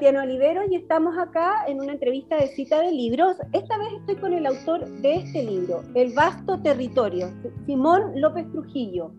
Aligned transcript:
Tatiana 0.00 0.22
Olivero 0.22 0.62
y 0.66 0.76
estamos 0.76 1.18
acá 1.18 1.66
en 1.68 1.78
una 1.78 1.92
entrevista 1.92 2.36
de 2.36 2.46
cita 2.46 2.80
de 2.80 2.90
libros. 2.90 3.36
Esta 3.52 3.76
vez 3.76 3.88
estoy 3.98 4.16
con 4.16 4.32
el 4.32 4.46
autor 4.46 4.88
de 5.02 5.16
este 5.16 5.42
libro, 5.42 5.82
El 5.94 6.14
vasto 6.14 6.58
territorio, 6.62 7.28
Simón 7.66 8.18
López 8.18 8.50
Trujillo. 8.50 9.12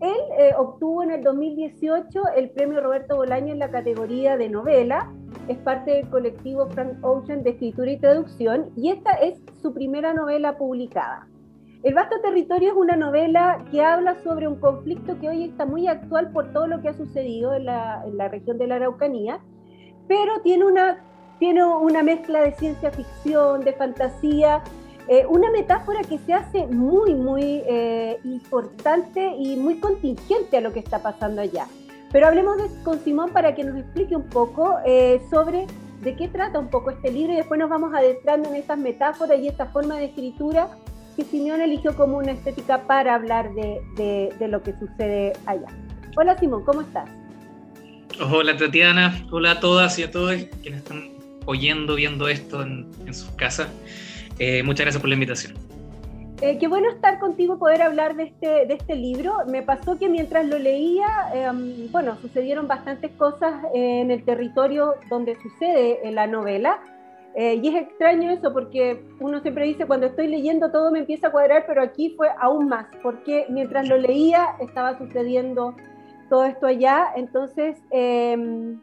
Él 0.00 0.16
eh, 0.40 0.54
obtuvo 0.58 1.04
en 1.04 1.12
el 1.12 1.22
2018 1.22 2.20
el 2.34 2.50
premio 2.50 2.80
Roberto 2.80 3.14
Bolaño 3.14 3.52
en 3.52 3.60
la 3.60 3.70
categoría 3.70 4.36
de 4.36 4.48
novela, 4.48 5.14
es 5.46 5.56
parte 5.58 5.92
del 5.92 6.10
colectivo 6.10 6.66
Frank 6.70 6.98
Ocean 7.02 7.44
de 7.44 7.50
escritura 7.50 7.92
y 7.92 7.98
traducción 7.98 8.70
y 8.74 8.90
esta 8.90 9.12
es 9.12 9.40
su 9.62 9.72
primera 9.72 10.14
novela 10.14 10.58
publicada. 10.58 11.28
El 11.84 11.94
vasto 11.94 12.16
territorio 12.20 12.70
es 12.70 12.76
una 12.76 12.96
novela 12.96 13.64
que 13.70 13.84
habla 13.84 14.20
sobre 14.24 14.48
un 14.48 14.56
conflicto 14.56 15.16
que 15.20 15.28
hoy 15.28 15.44
está 15.44 15.64
muy 15.64 15.86
actual 15.86 16.32
por 16.32 16.52
todo 16.52 16.66
lo 16.66 16.82
que 16.82 16.88
ha 16.88 16.94
sucedido 16.94 17.54
en 17.54 17.66
la, 17.66 18.28
región 18.32 18.58
de 18.58 18.66
la 18.66 18.74
Araucanía, 18.76 19.38
pero 20.08 20.40
tiene 20.42 20.64
una, 20.64 20.98
tiene 21.38 21.64
una 21.64 22.02
mezcla 22.02 22.40
de 22.40 22.52
ciencia 22.52 22.90
ficción, 22.90 23.60
de 23.60 23.74
fantasía, 23.74 24.62
eh, 25.06 25.24
una 25.26 25.50
metáfora 25.50 26.00
que 26.02 26.18
se 26.18 26.34
hace 26.34 26.66
muy, 26.66 27.14
muy 27.14 27.62
eh, 27.66 28.18
importante 28.24 29.34
y 29.38 29.56
muy 29.56 29.78
contingente 29.78 30.56
a 30.56 30.60
lo 30.60 30.72
que 30.72 30.80
está 30.80 30.98
pasando 30.98 31.40
allá. 31.40 31.66
Pero 32.10 32.26
hablemos 32.26 32.56
con 32.84 32.98
Simón 33.00 33.30
para 33.30 33.54
que 33.54 33.64
nos 33.64 33.76
explique 33.78 34.16
un 34.16 34.28
poco 34.28 34.76
eh, 34.84 35.20
sobre 35.30 35.66
de 36.02 36.16
qué 36.16 36.28
trata 36.28 36.58
un 36.58 36.68
poco 36.68 36.90
este 36.90 37.10
libro 37.10 37.32
y 37.32 37.36
después 37.36 37.58
nos 37.58 37.68
vamos 37.68 37.92
adentrando 37.94 38.48
en 38.48 38.56
estas 38.56 38.78
metáforas 38.78 39.38
y 39.40 39.48
esta 39.48 39.66
forma 39.66 39.96
de 39.96 40.06
escritura 40.06 40.70
que 41.16 41.24
Simón 41.24 41.60
eligió 41.60 41.96
como 41.96 42.18
una 42.18 42.32
estética 42.32 42.82
para 42.82 43.14
hablar 43.14 43.52
de, 43.54 44.32
lo 44.40 44.62
que 44.62 44.72
sucede 44.78 45.32
allá. 45.46 45.66
Hola 46.16 46.38
Simón, 46.38 46.64
¿cómo 46.64 46.82
estás? 46.82 47.10
Hola 48.20 48.56
Tatiana, 48.56 49.14
hola 49.30 49.52
a 49.52 49.60
todas 49.60 49.96
y 50.00 50.02
a 50.02 50.10
todos 50.10 50.34
quienes 50.60 50.82
están 50.82 51.10
oyendo, 51.46 51.94
viendo 51.94 52.26
esto 52.26 52.62
en, 52.62 52.88
sus 53.14 53.30
casas. 53.36 53.68
Eh, 54.40 54.64
muchas 54.64 54.86
gracias 54.86 55.00
por 55.00 55.08
la 55.08 55.14
invitación. 55.14 55.54
Eh, 56.40 56.58
qué 56.58 56.66
bueno 56.66 56.90
estar 56.90 57.20
contigo, 57.20 57.60
poder 57.60 57.80
hablar 57.80 58.16
de 58.16 58.24
este, 58.24 58.66
de 58.66 58.74
este 58.74 58.96
libro. 58.96 59.34
Me 59.46 59.62
pasó 59.62 59.96
que 60.00 60.08
mientras 60.08 60.46
lo 60.46 60.58
leía, 60.58 61.06
em, 61.32 61.92
bueno, 61.92 62.18
sucedieron 62.20 62.66
bastantes 62.66 63.12
cosas 63.12 63.54
en 63.72 64.10
el 64.10 64.24
territorio 64.24 64.94
donde 65.08 65.36
sucede 65.40 66.00
la 66.10 66.26
novela. 66.26 66.80
Eh, 67.36 67.60
y 67.62 67.68
es 67.68 67.82
extraño 67.82 68.32
eso 68.32 68.52
porque 68.52 69.00
uno 69.20 69.40
siempre 69.42 69.64
dice, 69.64 69.86
cuando 69.86 70.06
estoy 70.06 70.26
leyendo 70.26 70.72
todo 70.72 70.90
me 70.90 70.98
empieza 71.00 71.28
a 71.28 71.30
cuadrar, 71.30 71.66
pero 71.68 71.82
aquí 71.82 72.14
fue 72.16 72.30
aún 72.40 72.68
más, 72.68 72.86
porque 73.00 73.46
mientras 73.48 73.88
lo 73.88 73.96
leía 73.96 74.56
estaba 74.58 74.98
sucediendo 74.98 75.76
todo 76.28 76.44
esto 76.44 76.66
allá, 76.66 77.12
entonces 77.16 77.76
em, 77.90 78.80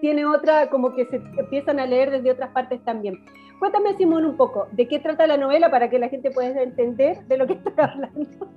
tiene 0.00 0.26
otra, 0.26 0.68
como 0.70 0.94
que 0.94 1.06
se 1.06 1.16
empiezan 1.16 1.80
a 1.80 1.86
leer 1.86 2.10
desde 2.10 2.30
otras 2.30 2.50
partes 2.50 2.82
también. 2.84 3.24
Cuéntame, 3.58 3.96
Simón, 3.96 4.24
un 4.24 4.36
poco, 4.36 4.68
¿de 4.72 4.86
qué 4.86 4.98
trata 4.98 5.26
la 5.26 5.36
novela 5.36 5.70
para 5.70 5.88
que 5.88 5.98
la 5.98 6.08
gente 6.08 6.30
pueda 6.30 6.62
entender 6.62 7.24
de 7.26 7.36
lo 7.38 7.46
que 7.46 7.52
estoy 7.64 7.72
hablando? 7.76 8.48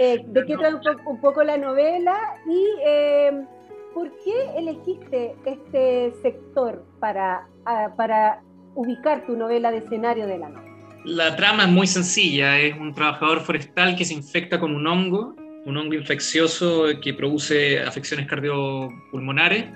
Eh, 0.00 0.24
¿De 0.26 0.44
qué 0.44 0.56
trata 0.56 0.96
un 1.06 1.20
poco, 1.20 1.42
la 1.42 1.56
novela 1.56 2.16
y 2.46 2.66
em, 2.84 3.46
por 3.94 4.10
qué 4.22 4.50
elegiste 4.56 5.34
este 5.44 6.12
sector 6.22 6.84
para, 7.00 7.48
para 7.96 8.42
ubicar 8.74 9.26
tu 9.26 9.36
novela 9.36 9.70
de 9.70 9.78
escenario 9.78 10.26
de 10.26 10.38
la 10.38 10.48
noche? 10.50 10.68
La 11.04 11.34
trama 11.36 11.64
es 11.64 11.70
muy 11.70 11.86
sencilla, 11.86 12.58
es 12.58 12.76
un 12.78 12.92
trabajador 12.94 13.40
forestal 13.40 13.96
que 13.96 14.04
se 14.04 14.14
infecta 14.14 14.60
con 14.60 14.74
un 14.74 14.86
hongo, 14.86 15.34
un 15.68 15.76
hongo 15.76 15.94
infeccioso 15.94 16.86
que 17.02 17.12
produce 17.12 17.80
afecciones 17.80 18.26
cardiopulmonares, 18.26 19.66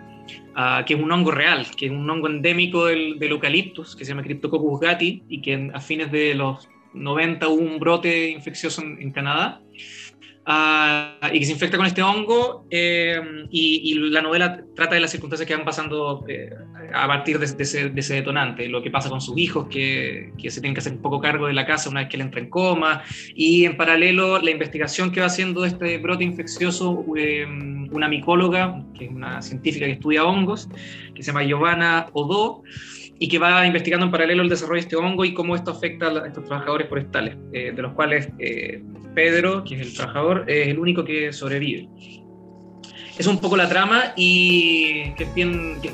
uh, 0.57 0.85
que 0.87 0.95
es 0.95 1.01
un 1.01 1.13
hongo 1.13 1.31
real, 1.31 1.67
que 1.77 1.87
es 1.87 1.93
un 1.93 2.09
hongo 2.09 2.29
endémico 2.29 2.87
del, 2.87 3.19
del 3.19 3.33
eucaliptus, 3.33 3.95
que 3.95 4.05
se 4.05 4.13
llama 4.13 4.23
Cryptococcus 4.23 4.81
gati, 4.81 5.23
y 5.29 5.43
que 5.43 5.71
a 5.73 5.81
fines 5.81 6.11
de 6.11 6.35
los 6.35 6.67
90 6.95 7.47
hubo 7.49 7.63
un 7.63 7.79
brote 7.79 8.31
infeccioso 8.31 8.81
en, 8.81 9.03
en 9.03 9.13
Canadá. 9.13 9.61
Ah, 10.45 11.31
y 11.33 11.39
que 11.39 11.47
se 11.47 11.53
infecta 11.53 11.77
con 11.77 11.87
este 11.87 12.03
hongo 12.03 12.67
eh, 12.69 13.21
y, 13.51 13.95
la 14.11 14.23
novela 14.23 14.61
trata 14.75 14.97
de 14.97 15.01
las 15.01 15.13
circunstancias 15.13 15.47
que 15.47 15.55
van 15.55 15.65
pasando 15.65 16.25
eh, 16.27 16.51
a 16.93 17.07
partir 17.07 17.39
de, 17.39 17.45
ese, 17.45 17.91
detonante, 17.91 18.69
lo 18.69 18.83
que 18.83 18.91
pasa 18.91 19.09
con 19.09 19.21
sus 19.21 19.39
hijos 19.39 19.69
que, 19.69 20.33
que, 20.37 20.51
se 20.51 20.61
tienen 20.61 20.75
que 20.75 20.81
hacer 20.81 20.95
un 20.95 20.99
poco 21.01 21.21
cargo 21.21 21.47
de 21.47 21.53
la 21.53 21.65
casa 21.65 21.91
una 21.91 22.01
vez 22.01 22.09
que 22.09 22.17
él 22.17 22.23
entra 22.23 22.41
en 22.41 22.51
coma. 22.51 23.05
Y 23.37 23.67
en 23.67 23.77
paralelo 23.77 24.41
la 24.41 24.51
investigación 24.51 25.13
que 25.13 25.21
va 25.21 25.27
haciendo 25.27 25.61
de 25.61 25.69
este 25.69 25.99
brote 25.99 26.25
infeccioso 26.25 27.05
eh, 27.17 27.47
una 27.93 28.09
micóloga, 28.09 28.83
que 28.99 29.05
es 29.05 29.11
una 29.13 29.43
científica 29.43 29.87
que 29.87 29.93
estudia 29.93 30.25
hongos, 30.25 30.69
que 31.15 31.23
se 31.23 31.29
llama 31.29 31.45
Giovanna 31.45 32.09
Odo 32.15 32.65
y 33.23 33.29
que 33.29 33.39
va 33.39 33.65
investigando 33.65 34.05
en 34.05 34.11
paralelo 34.11 34.43
el 34.43 34.49
desarrollo 34.49 34.81
de 34.81 34.81
este 34.81 34.97
hongo 34.97 35.25
y 35.25 35.33
cómo 35.33 35.55
esto 35.55 35.71
afecta 35.71 36.09
a 36.09 36.27
estos 36.27 36.45
trabajadores 36.45 36.89
forestales, 36.89 37.37
de 37.53 37.73
los 37.81 37.93
cuales 37.93 38.29
Pedro, 39.15 39.63
que 39.63 39.77
es 39.77 39.87
el 39.87 39.95
trabajador, 39.95 40.45
es 40.49 40.67
el 40.67 40.79
único 40.81 41.05
que 41.05 41.33
sobrevive. 41.33 41.89
Es 43.17 43.29
un 43.29 43.39
poco 43.39 43.57
la 43.57 43.69
trama 43.69 44.13
y 44.17 45.13
que, 45.15 45.29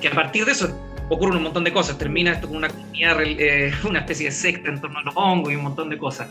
que, 0.00 0.08
a 0.08 0.12
partir 0.12 0.46
de 0.46 0.52
eso 0.52 0.74
ocurren 1.10 1.36
un 1.36 1.42
montón 1.42 1.64
de 1.64 1.72
cosas. 1.72 1.98
Termina 1.98 2.32
esto 2.32 2.48
con 2.48 2.56
una 2.56 2.68
comunidad, 2.68 3.20
eh, 3.20 3.74
una 3.86 3.98
especie 3.98 4.26
de 4.26 4.32
secta 4.32 4.70
en 4.70 4.80
torno 4.80 4.98
a 5.00 5.02
los 5.02 5.14
hongos 5.14 5.52
y 5.52 5.56
un 5.56 5.64
montón 5.64 5.90
de 5.90 5.98
cosas. 5.98 6.30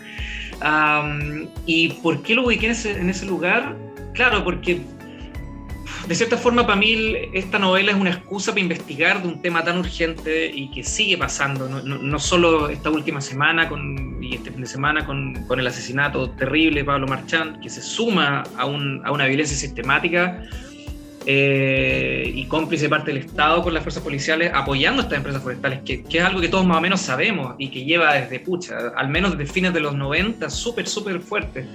¿Y 1.68 1.90
por 2.02 2.24
qué 2.24 2.34
lo 2.34 2.48
ubiqué 2.48 2.66
en 2.66 2.72
ese, 2.72 3.00
en 3.00 3.12
ese 3.12 3.28
lugar? 3.28 3.76
Claro, 4.14 4.44
porque 4.44 4.82
de 6.08 6.16
cierta 6.16 6.38
forma, 6.38 6.66
para 6.66 6.78
mí, 6.78 7.16
esta 7.34 7.60
novela 7.60 7.92
es 7.92 7.98
una 7.98 8.12
excusa 8.12 8.52
para 8.52 8.62
investigar 8.62 9.22
de 9.22 9.28
un 9.28 9.42
tema 9.42 9.64
tan 9.64 9.78
urgente 9.78 10.48
y 10.48 10.72
que 10.72 10.84
sigue 10.84 11.18
pasando, 11.18 11.68
no, 11.68 12.20
solo 12.20 12.70
esta 12.70 12.90
última 12.90 13.20
semana 13.20 13.68
con, 13.68 14.18
y 14.24 14.36
este 14.36 14.52
fin 14.52 14.62
de 14.62 14.68
semana 14.68 15.06
con, 15.06 15.46
el 15.60 15.68
asesinato 15.68 16.30
terrible 16.32 16.82
de 16.82 16.86
Pablo 16.86 17.08
Marchand, 17.08 17.62
que 17.62 17.70
se 17.70 17.82
suma 17.82 18.44
a 18.58 18.66
una 18.66 19.26
violencia 19.26 19.58
sistemática 19.58 20.44
eh, 21.30 22.32
y 22.34 22.46
cómplice 22.46 22.88
parte 22.88 23.12
del 23.12 23.22
Estado 23.24 23.62
con 23.62 23.74
las 23.74 23.84
fuerzas 23.84 24.02
policiales 24.02 24.50
apoyando 24.54 25.02
a 25.02 25.04
estas 25.04 25.18
empresas 25.18 25.44
forestales, 25.44 25.82
que, 25.86 26.04
que, 26.04 26.20
es 26.20 26.24
algo 26.24 26.40
que 26.40 26.48
todos 26.48 26.66
más 26.66 26.78
o 26.78 26.82
menos 26.82 27.02
sabemos 27.02 27.56
y 27.58 27.70
que 27.70 27.84
lleva 27.84 28.14
desde 28.14 28.40
pucha, 28.40 28.94
al 28.96 29.10
menos 29.10 29.38
desde 29.38 29.52
fines 29.52 29.74
de 29.74 29.82
los 29.82 29.94
90, 29.94 30.50
súper, 30.50 30.88
súper 30.88 31.20
fuerte. 31.20 31.68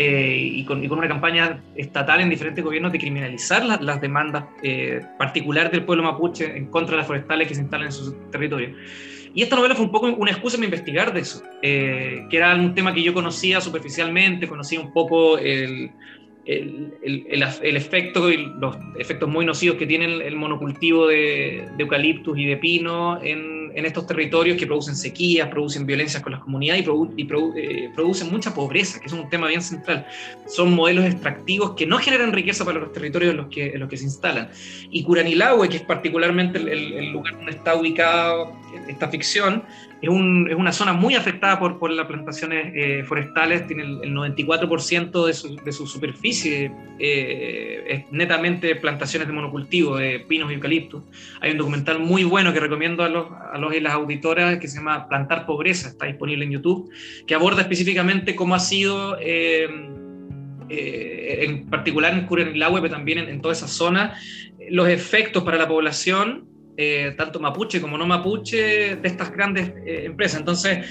Eh, 0.00 0.52
y, 0.54 0.64
con, 0.64 0.88
una 0.92 1.08
campaña 1.08 1.60
estatal 1.74 2.20
en 2.20 2.30
diferentes 2.30 2.64
gobiernos 2.64 2.92
de 2.92 3.00
criminalizar 3.00 3.64
las 3.64 4.00
demandas 4.00 4.44
eh, 4.62 5.00
particulares 5.18 5.72
del 5.72 5.84
pueblo 5.84 6.04
mapuche 6.04 6.56
en 6.56 6.66
contra 6.66 6.92
de 6.92 6.98
las 6.98 7.06
forestales 7.08 7.48
que 7.48 7.56
se 7.56 7.62
instalan 7.62 7.86
en 7.86 7.92
su 7.92 8.12
territorio. 8.30 8.76
Y 9.34 9.42
esta 9.42 9.56
novela 9.56 9.74
fue 9.74 9.86
un 9.86 9.90
poco 9.90 10.06
una 10.06 10.30
excusa 10.30 10.56
para 10.56 10.66
investigar 10.66 11.12
de 11.12 11.20
eso, 11.20 11.42
eh, 11.62 12.26
que 12.30 12.36
era 12.36 12.54
un 12.54 12.76
tema 12.76 12.94
que 12.94 13.02
yo 13.02 13.12
conocía 13.12 13.60
superficialmente, 13.60 14.46
conocía 14.46 14.80
un 14.80 14.92
poco 14.92 15.36
el, 15.36 15.90
el, 16.48 16.94
el, 17.02 17.76
efecto 17.76 18.30
y 18.30 18.38
los 18.38 18.74
efectos 18.98 19.28
muy 19.28 19.44
nocivos 19.44 19.76
que 19.76 19.86
tiene 19.86 20.06
el, 20.06 20.34
monocultivo 20.34 21.06
de, 21.06 21.68
eucaliptus 21.78 22.38
y 22.38 22.46
de 22.46 22.56
pino 22.56 23.22
en, 23.22 23.70
en, 23.74 23.84
estos 23.84 24.06
territorios 24.06 24.56
que 24.56 24.66
producen 24.66 24.96
sequías, 24.96 25.48
producen 25.48 25.84
violencias 25.84 26.22
con 26.22 26.32
las 26.32 26.40
comunidades 26.40 26.86
y, 27.16 27.28
eh, 27.58 27.90
producen 27.94 28.30
mucha 28.30 28.54
pobreza, 28.54 28.98
que 28.98 29.08
es 29.08 29.12
un 29.12 29.28
tema 29.28 29.48
bien 29.48 29.60
central. 29.60 30.06
Son 30.46 30.74
modelos 30.74 31.04
extractivos 31.04 31.72
que 31.72 31.84
no 31.84 31.98
generan 31.98 32.32
riqueza 32.32 32.64
para 32.64 32.80
los 32.80 32.92
territorios 32.92 33.32
en 33.32 33.36
los 33.36 33.48
que, 33.48 33.66
en 33.66 33.80
los 33.80 33.88
que 33.90 33.98
se 33.98 34.04
instalan. 34.04 34.48
Y 34.90 35.02
Curanilahue, 35.02 35.68
que 35.68 35.76
es 35.76 35.82
particularmente 35.82 36.58
el, 36.58 37.12
lugar 37.12 37.34
donde 37.36 37.52
está 37.52 37.74
ubicada 37.74 38.46
esta 38.88 39.08
ficción, 39.08 39.64
es, 40.00 40.08
un, 40.08 40.48
es, 40.48 40.56
una 40.56 40.72
zona 40.72 40.92
muy 40.92 41.14
afectada 41.14 41.58
por, 41.58 41.90
las 41.90 42.06
plantaciones 42.06 42.72
eh, 42.74 43.04
forestales, 43.04 43.66
tiene 43.66 43.82
el, 43.82 44.14
94% 44.14 45.26
de 45.26 45.32
su, 45.34 45.56
de 45.56 45.72
su, 45.72 45.86
superficie 45.86 46.70
eh, 46.98 47.84
es 47.88 48.12
netamente 48.12 48.76
plantaciones 48.76 49.26
de 49.26 49.34
monocultivo, 49.34 49.96
de 49.96 50.20
pinos 50.20 50.50
y 50.50 50.54
eucaliptos. 50.54 51.02
Hay 51.40 51.52
un 51.52 51.58
documental 51.58 51.98
muy 51.98 52.24
bueno 52.24 52.52
que 52.52 52.60
recomiendo 52.60 53.02
a 53.02 53.08
los, 53.08 53.26
a 53.30 53.58
los 53.58 53.74
y 53.74 53.80
las 53.80 53.94
auditoras 53.94 54.58
que 54.58 54.68
se 54.68 54.78
llama 54.78 55.08
Plantar 55.08 55.46
Pobreza, 55.46 55.88
está 55.88 56.06
disponible 56.06 56.44
en 56.44 56.52
YouTube, 56.52 56.90
que 57.26 57.34
aborda 57.34 57.62
específicamente 57.62 58.34
cómo 58.34 58.54
ha 58.54 58.60
sido... 58.60 59.16
Eh, 59.20 59.68
en 60.70 61.64
particular 61.70 62.12
en 62.12 62.26
Curanilahue, 62.26 62.82
pero 62.82 62.92
también 62.92 63.16
en, 63.16 63.30
en 63.30 63.40
toda 63.40 63.54
esa 63.54 63.66
zona, 63.66 64.18
los 64.68 64.86
efectos 64.86 65.42
para 65.42 65.56
la 65.56 65.66
población 65.66 66.46
eh, 66.80 67.12
tanto 67.16 67.40
mapuche 67.40 67.80
como 67.80 67.98
no 67.98 68.06
mapuche, 68.06 68.94
de 68.94 69.08
estas 69.08 69.32
grandes 69.32 69.72
eh, 69.84 70.04
empresas. 70.04 70.38
Entonces, 70.38 70.86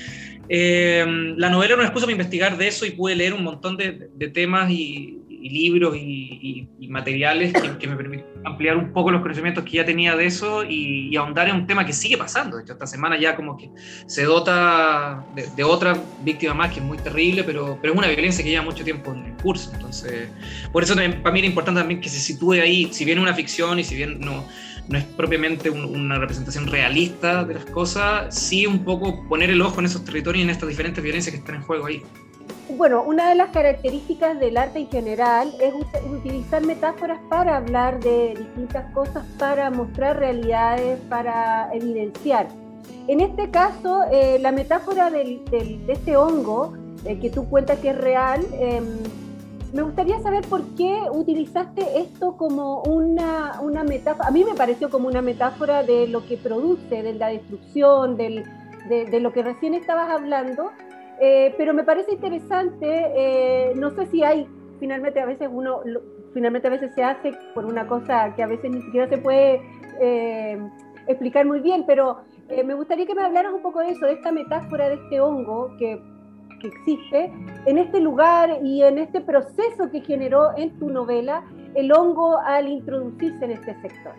eh, 0.50 1.06
la 1.38 1.50
novela 1.50 1.74
era 1.74 1.76
una 1.76 1.86
excusa 1.86 2.06
para 2.06 2.12
investigar 2.12 2.58
de 2.58 2.68
eso 2.68 2.86
y 2.86 2.92
pude 2.92 3.16
leer 3.16 3.34
un 3.34 3.42
montón 3.42 3.78
de, 3.78 3.94
temas 4.34 4.70
y, 4.70 5.14
libros 5.30 5.96
y, 5.96 6.68
materiales 6.90 7.54
que, 7.80 7.88
me 7.88 7.96
permiten 7.96 8.26
ampliar 8.44 8.76
un 8.76 8.92
poco 8.92 9.12
los 9.12 9.22
conocimientos 9.22 9.64
que 9.64 9.78
ya 9.78 9.86
tenía 9.86 10.18
de 10.18 10.26
eso 10.26 10.66
y, 10.66 11.16
ahondar 11.16 11.48
en 11.48 11.56
un 11.56 11.68
tema 11.68 11.86
que 11.86 11.94
sigue 11.94 12.18
pasando. 12.18 12.58
De 12.58 12.64
hecho, 12.64 12.74
esta 12.74 12.86
semana 12.86 13.18
ya 13.18 13.38
como 13.38 13.56
que 13.56 13.70
se 14.08 14.26
dota 14.26 15.26
de, 15.56 15.64
otra 15.64 15.98
víctima 16.26 16.54
más 16.54 16.74
que 16.74 16.82
es 16.82 16.86
muy 16.86 16.98
terrible, 16.98 17.46
pero, 17.46 17.80
pero 17.82 17.94
es 17.94 17.98
una 17.98 18.10
violencia 18.10 18.44
que 18.44 18.50
lleva 18.50 18.66
mucho 18.66 18.84
tiempo 18.84 19.14
en, 19.14 19.38
curso. 19.42 19.72
Entonces, 19.74 20.28
por 20.74 20.84
eso 20.84 20.96
para 20.96 21.32
mí 21.32 21.40
era 21.40 21.48
importante 21.48 21.80
también 21.80 22.02
que 22.02 22.10
se 22.10 22.20
sitúe 22.20 22.54
ahí, 22.54 22.90
si 22.92 23.06
bien 23.06 23.20
es 23.20 23.22
una 23.22 23.34
ficción 23.34 23.80
y 23.80 23.86
si 23.86 23.96
bien 23.96 24.20
no, 24.20 24.44
no 24.90 24.98
es 24.98 25.04
propiamente 25.04 25.70
una 25.70 26.18
representación 26.18 26.68
realista 26.68 27.44
de 27.44 27.56
las 27.56 27.66
cosas, 27.66 28.34
sí 28.34 28.66
un 28.66 28.84
poco 28.84 29.28
poner 29.28 29.50
el 29.50 29.62
ojo 29.62 29.80
en 29.80 29.86
esos 29.86 30.04
territorios 30.06 30.42
y 30.42 30.44
en 30.44 30.50
estas 30.50 30.70
diferentes 30.70 31.04
violencias 31.04 31.34
que 31.34 31.40
están 31.40 31.56
en 31.56 31.62
juego 31.64 31.86
ahí. 31.88 32.04
Bueno, 32.70 33.04
una 33.04 33.30
de 33.30 33.36
las 33.36 33.50
características 33.52 34.40
del 34.40 34.58
arte 34.58 34.80
en 34.80 34.90
general 34.90 35.54
es 35.62 35.74
utilizar 36.10 36.66
metáforas 36.66 37.20
para 37.30 37.58
hablar 37.58 38.00
de 38.02 38.36
distintas 38.38 38.92
cosas, 38.94 39.26
para 39.40 39.70
mostrar 39.72 40.20
realidades, 40.20 41.00
para 41.10 41.70
evidenciar. 41.74 42.48
En 43.08 43.22
este 43.22 43.50
caso, 43.50 44.04
eh, 44.12 44.38
la 44.40 44.52
metáfora 44.52 45.10
de 45.10 45.42
este 45.88 46.18
hongo, 46.18 46.74
eh, 47.06 47.18
que 47.20 47.30
tú 47.30 47.48
cuentas 47.50 47.80
que 47.80 47.90
es 47.92 47.98
real, 47.98 48.46
em, 48.60 48.86
me 49.74 49.82
gustaría 49.82 50.20
saber 50.20 50.46
por 50.48 50.64
qué 50.76 51.02
utilizaste 51.12 52.00
esto 52.00 52.38
como 52.38 52.84
una, 52.84 53.60
una, 53.62 53.84
metáfora. 53.84 54.30
A 54.30 54.32
mí 54.32 54.44
me 54.44 54.56
pareció 54.56 54.90
como 54.90 55.08
una 55.08 55.22
metáfora 55.22 55.84
de 55.84 56.08
lo 56.08 56.26
que 56.26 56.38
produce, 56.38 57.04
de 57.04 57.14
la 57.14 57.28
destrucción, 57.28 58.18
de, 58.18 58.46
de, 58.88 59.20
lo 59.20 59.34
que 59.34 59.44
recién 59.44 59.74
estabas 59.74 60.10
hablando, 60.10 60.72
eh, 61.20 61.54
pero 61.58 61.74
me 61.74 61.84
parece 61.84 62.14
interesante, 62.14 63.12
eh, 63.16 63.74
no 63.76 63.92
sé 63.92 64.06
si 64.08 64.24
hay, 64.24 64.48
finalmente 64.80 65.20
a 65.20 65.26
veces 65.26 65.50
uno, 65.52 65.82
finalmente 66.34 66.68
a 66.68 66.72
veces 66.72 66.94
se 66.96 67.04
hace 67.04 67.34
por 67.54 67.66
una 67.66 67.88
cosa 67.88 68.34
que 68.36 68.44
a 68.44 68.48
veces 68.48 68.72
ni 68.72 68.82
siquiera 68.82 69.10
se 69.10 69.18
puede 69.18 69.62
eh, 70.00 70.58
explicar 71.08 71.46
muy 71.46 71.60
bien, 71.60 71.84
pero 71.86 72.20
me 72.64 72.76
gustaría 72.76 73.06
que 73.06 73.14
me 73.14 73.24
hablaras 73.24 73.54
un 73.54 73.62
poco 73.62 73.82
de 73.82 73.90
eso, 73.90 74.06
de 74.06 74.14
esta 74.14 74.32
metáfora 74.32 74.88
de 74.88 74.96
este 74.96 75.20
hongo 75.20 75.76
que, 75.78 76.02
que 76.60 76.68
existe 76.68 77.32
en 77.66 77.78
este 77.78 78.00
lugar 78.00 78.60
y 78.64 78.84
en 78.84 78.98
este 78.98 79.22
proceso 79.22 79.90
que 79.92 80.02
generó 80.02 80.58
en 80.58 80.78
tu 80.80 80.90
novela 80.90 81.44
el 81.76 81.92
hongo 81.92 82.38
al 82.40 82.68
introducirse 82.68 83.46
en 83.46 83.52
este 83.52 83.80
sector. 83.82 84.14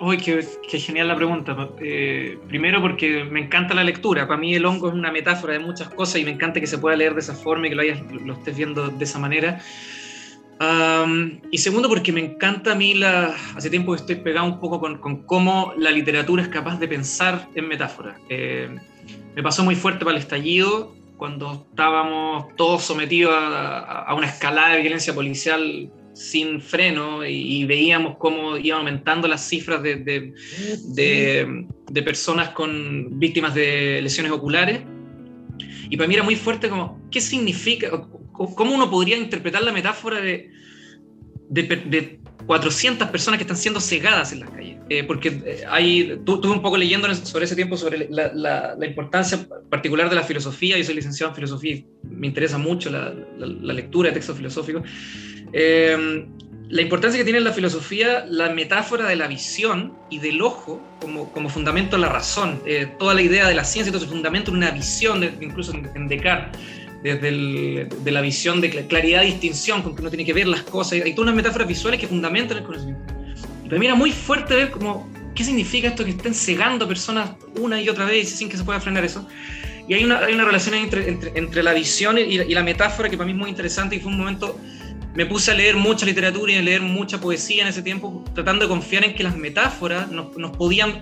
Uy, 0.00 0.16
qué, 0.18 0.78
genial 0.78 1.08
la 1.08 1.16
pregunta. 1.16 1.56
Eh, 1.80 2.38
primero 2.46 2.80
porque 2.80 3.24
me 3.24 3.40
encanta 3.40 3.74
la 3.74 3.82
lectura. 3.82 4.28
Para 4.28 4.38
mí 4.38 4.54
el 4.54 4.64
hongo 4.64 4.88
es 4.88 4.94
una 4.94 5.10
metáfora 5.10 5.54
de 5.54 5.58
muchas 5.58 5.88
cosas 5.88 6.20
y 6.20 6.24
me 6.24 6.30
encanta 6.30 6.60
que 6.60 6.68
se 6.68 6.78
pueda 6.78 6.94
leer 6.94 7.14
de 7.14 7.20
esa 7.20 7.34
forma 7.34 7.66
y 7.66 7.70
que 7.70 7.74
lo, 7.74 7.82
lo 8.24 8.32
estés 8.34 8.56
viendo 8.56 8.88
de 8.88 9.04
esa 9.04 9.18
manera. 9.18 9.60
Y 11.50 11.58
segundo 11.58 11.88
porque 11.88 12.12
me 12.12 12.24
encanta 12.24 12.72
a 12.72 12.74
mí, 12.74 12.94
la, 12.94 13.34
hace 13.54 13.70
tiempo 13.70 13.94
estoy 13.94 14.16
pegado 14.16 14.46
un 14.46 14.58
poco 14.58 14.80
con, 14.80 14.98
con 14.98 15.24
cómo 15.24 15.72
la 15.76 15.90
literatura 15.90 16.42
es 16.42 16.48
capaz 16.48 16.78
de 16.78 16.88
pensar 16.88 17.48
en 17.54 17.68
metáforas. 17.68 18.18
Eh, 18.28 18.68
me 19.36 19.42
pasó 19.42 19.64
muy 19.64 19.76
fuerte 19.76 20.04
para 20.04 20.16
el 20.16 20.22
estallido, 20.22 20.94
cuando 21.16 21.66
estábamos 21.70 22.54
todos 22.56 22.82
sometidos 22.82 23.34
a, 23.34 24.02
a 24.02 24.14
una 24.14 24.26
escalada 24.26 24.74
de 24.74 24.80
violencia 24.80 25.14
policial 25.14 25.90
sin 26.18 26.60
freno 26.60 27.24
y, 27.24 27.64
veíamos 27.64 28.16
cómo 28.18 28.56
iban 28.56 28.80
aumentando 28.80 29.28
las 29.28 29.48
cifras 29.48 29.82
de, 29.82 30.32
de, 30.84 32.02
personas 32.02 32.50
con 32.50 33.18
víctimas 33.18 33.54
de 33.54 34.00
lesiones 34.02 34.32
oculares. 34.32 34.80
Y 35.90 35.96
para 35.96 36.08
mí 36.08 36.14
era 36.14 36.24
muy 36.24 36.34
fuerte 36.34 36.68
como, 36.68 37.00
¿qué 37.10 37.20
significa? 37.20 37.88
¿Cómo 38.54 38.74
uno 38.74 38.90
podría 38.90 39.16
interpretar 39.16 39.62
la 39.62 39.72
metáfora 39.72 40.20
de, 40.20 40.50
de, 41.48 42.20
400 42.46 43.08
personas 43.08 43.38
que 43.38 43.42
están 43.42 43.56
siendo 43.56 43.80
cegadas 43.80 44.32
en 44.32 44.40
las 44.40 44.50
calles? 44.50 44.78
Eh, 44.88 45.04
porque 45.04 45.42
eh, 45.44 45.64
hay, 45.68 46.12
estuve 46.12 46.50
un 46.50 46.62
poco 46.62 46.78
leyendo 46.78 47.14
sobre 47.14 47.44
ese 47.44 47.54
tiempo 47.54 47.76
sobre 47.76 48.08
la, 48.10 48.32
la, 48.32 48.86
importancia 48.86 49.46
particular 49.68 50.08
de 50.08 50.16
la 50.16 50.22
filosofía, 50.22 50.78
yo 50.78 50.84
soy 50.84 50.94
licenciado 50.94 51.30
en 51.32 51.34
filosofía 51.34 51.74
y 51.74 51.86
me 52.04 52.26
interesa 52.26 52.56
mucho 52.56 52.88
la, 52.88 53.12
la 53.36 53.74
lectura 53.74 54.08
de 54.08 54.14
textos 54.14 54.36
filosóficos. 54.36 54.82
Em, 55.52 56.26
la 56.68 56.82
importancia 56.82 57.18
que 57.18 57.24
tiene 57.24 57.38
en 57.38 57.44
la 57.44 57.52
filosofía 57.52 58.26
la 58.28 58.50
metáfora 58.50 59.08
de 59.08 59.16
la 59.16 59.26
visión 59.26 59.94
y 60.10 60.18
del 60.18 60.42
ojo 60.42 60.82
como, 61.00 61.32
como 61.32 61.48
fundamento 61.48 61.96
de 61.96 62.02
la 62.02 62.10
razón. 62.10 62.60
Eh, 62.66 62.92
toda 62.98 63.14
la 63.14 63.22
idea 63.22 63.48
de 63.48 63.54
la 63.54 63.64
ciencia 63.64 63.98
se 63.98 64.06
fundamento 64.06 64.50
en 64.50 64.58
una 64.58 64.70
visión, 64.70 65.24
incluso 65.40 65.72
en, 65.72 66.08
Descartes, 66.08 66.60
desde 67.02 67.84
de 67.84 68.10
la 68.10 68.20
visión 68.20 68.60
de 68.60 68.70
claridad 68.86 69.22
y 69.22 69.26
distinción, 69.26 69.82
con 69.82 69.94
que 69.94 70.00
uno 70.00 70.10
tiene 70.10 70.24
que 70.24 70.32
ver 70.32 70.46
las 70.46 70.62
cosas. 70.62 70.94
Hay 70.94 71.14
todas 71.14 71.30
unas 71.30 71.36
metáforas 71.36 71.68
visuales 71.68 72.00
que 72.00 72.06
fundamentan 72.06 72.58
el 72.58 72.64
conocimiento. 72.64 73.14
Y 73.64 73.68
para 73.68 73.78
mí 73.78 73.86
era 73.86 73.94
muy 73.94 74.12
fuerte 74.12 74.54
ver 74.54 74.70
como, 74.70 75.08
qué 75.34 75.44
significa 75.44 75.88
esto 75.88 76.04
que 76.04 76.10
estén 76.10 76.34
cegando 76.34 76.88
personas 76.88 77.30
una 77.58 77.80
y 77.80 77.88
otra 77.88 78.04
vez 78.04 78.28
sin 78.30 78.48
que 78.48 78.56
se 78.56 78.64
pueda 78.64 78.80
frenar 78.80 79.04
eso. 79.04 79.26
Y 79.88 79.94
hay 79.94 80.04
una, 80.04 80.18
hay 80.18 80.34
una 80.34 80.44
relación 80.44 80.74
entre, 80.74 81.08
entre, 81.08 81.32
entre 81.38 81.62
la 81.62 81.72
visión 81.72 82.18
y, 82.18 82.20
y 82.20 82.54
la 82.54 82.62
metáfora 82.62 83.08
que 83.08 83.16
para 83.16 83.26
mí 83.26 83.32
es 83.32 83.38
muy 83.38 83.48
interesante 83.48 83.96
y 83.96 84.00
fue 84.00 84.12
un 84.12 84.18
momento 84.18 84.58
me 85.18 85.26
puse 85.26 85.50
a 85.50 85.54
leer 85.54 85.74
mucha 85.74 86.06
literatura 86.06 86.52
y 86.52 86.56
a 86.58 86.62
leer 86.62 86.80
mucha 86.80 87.20
poesía 87.20 87.62
en 87.62 87.68
ese 87.70 87.82
tiempo, 87.82 88.22
tratando 88.34 88.66
de 88.66 88.68
confiar 88.68 89.04
en 89.04 89.14
que 89.14 89.24
las 89.24 89.36
metáforas 89.36 90.08
nos, 90.12 90.28
podían, 90.56 91.00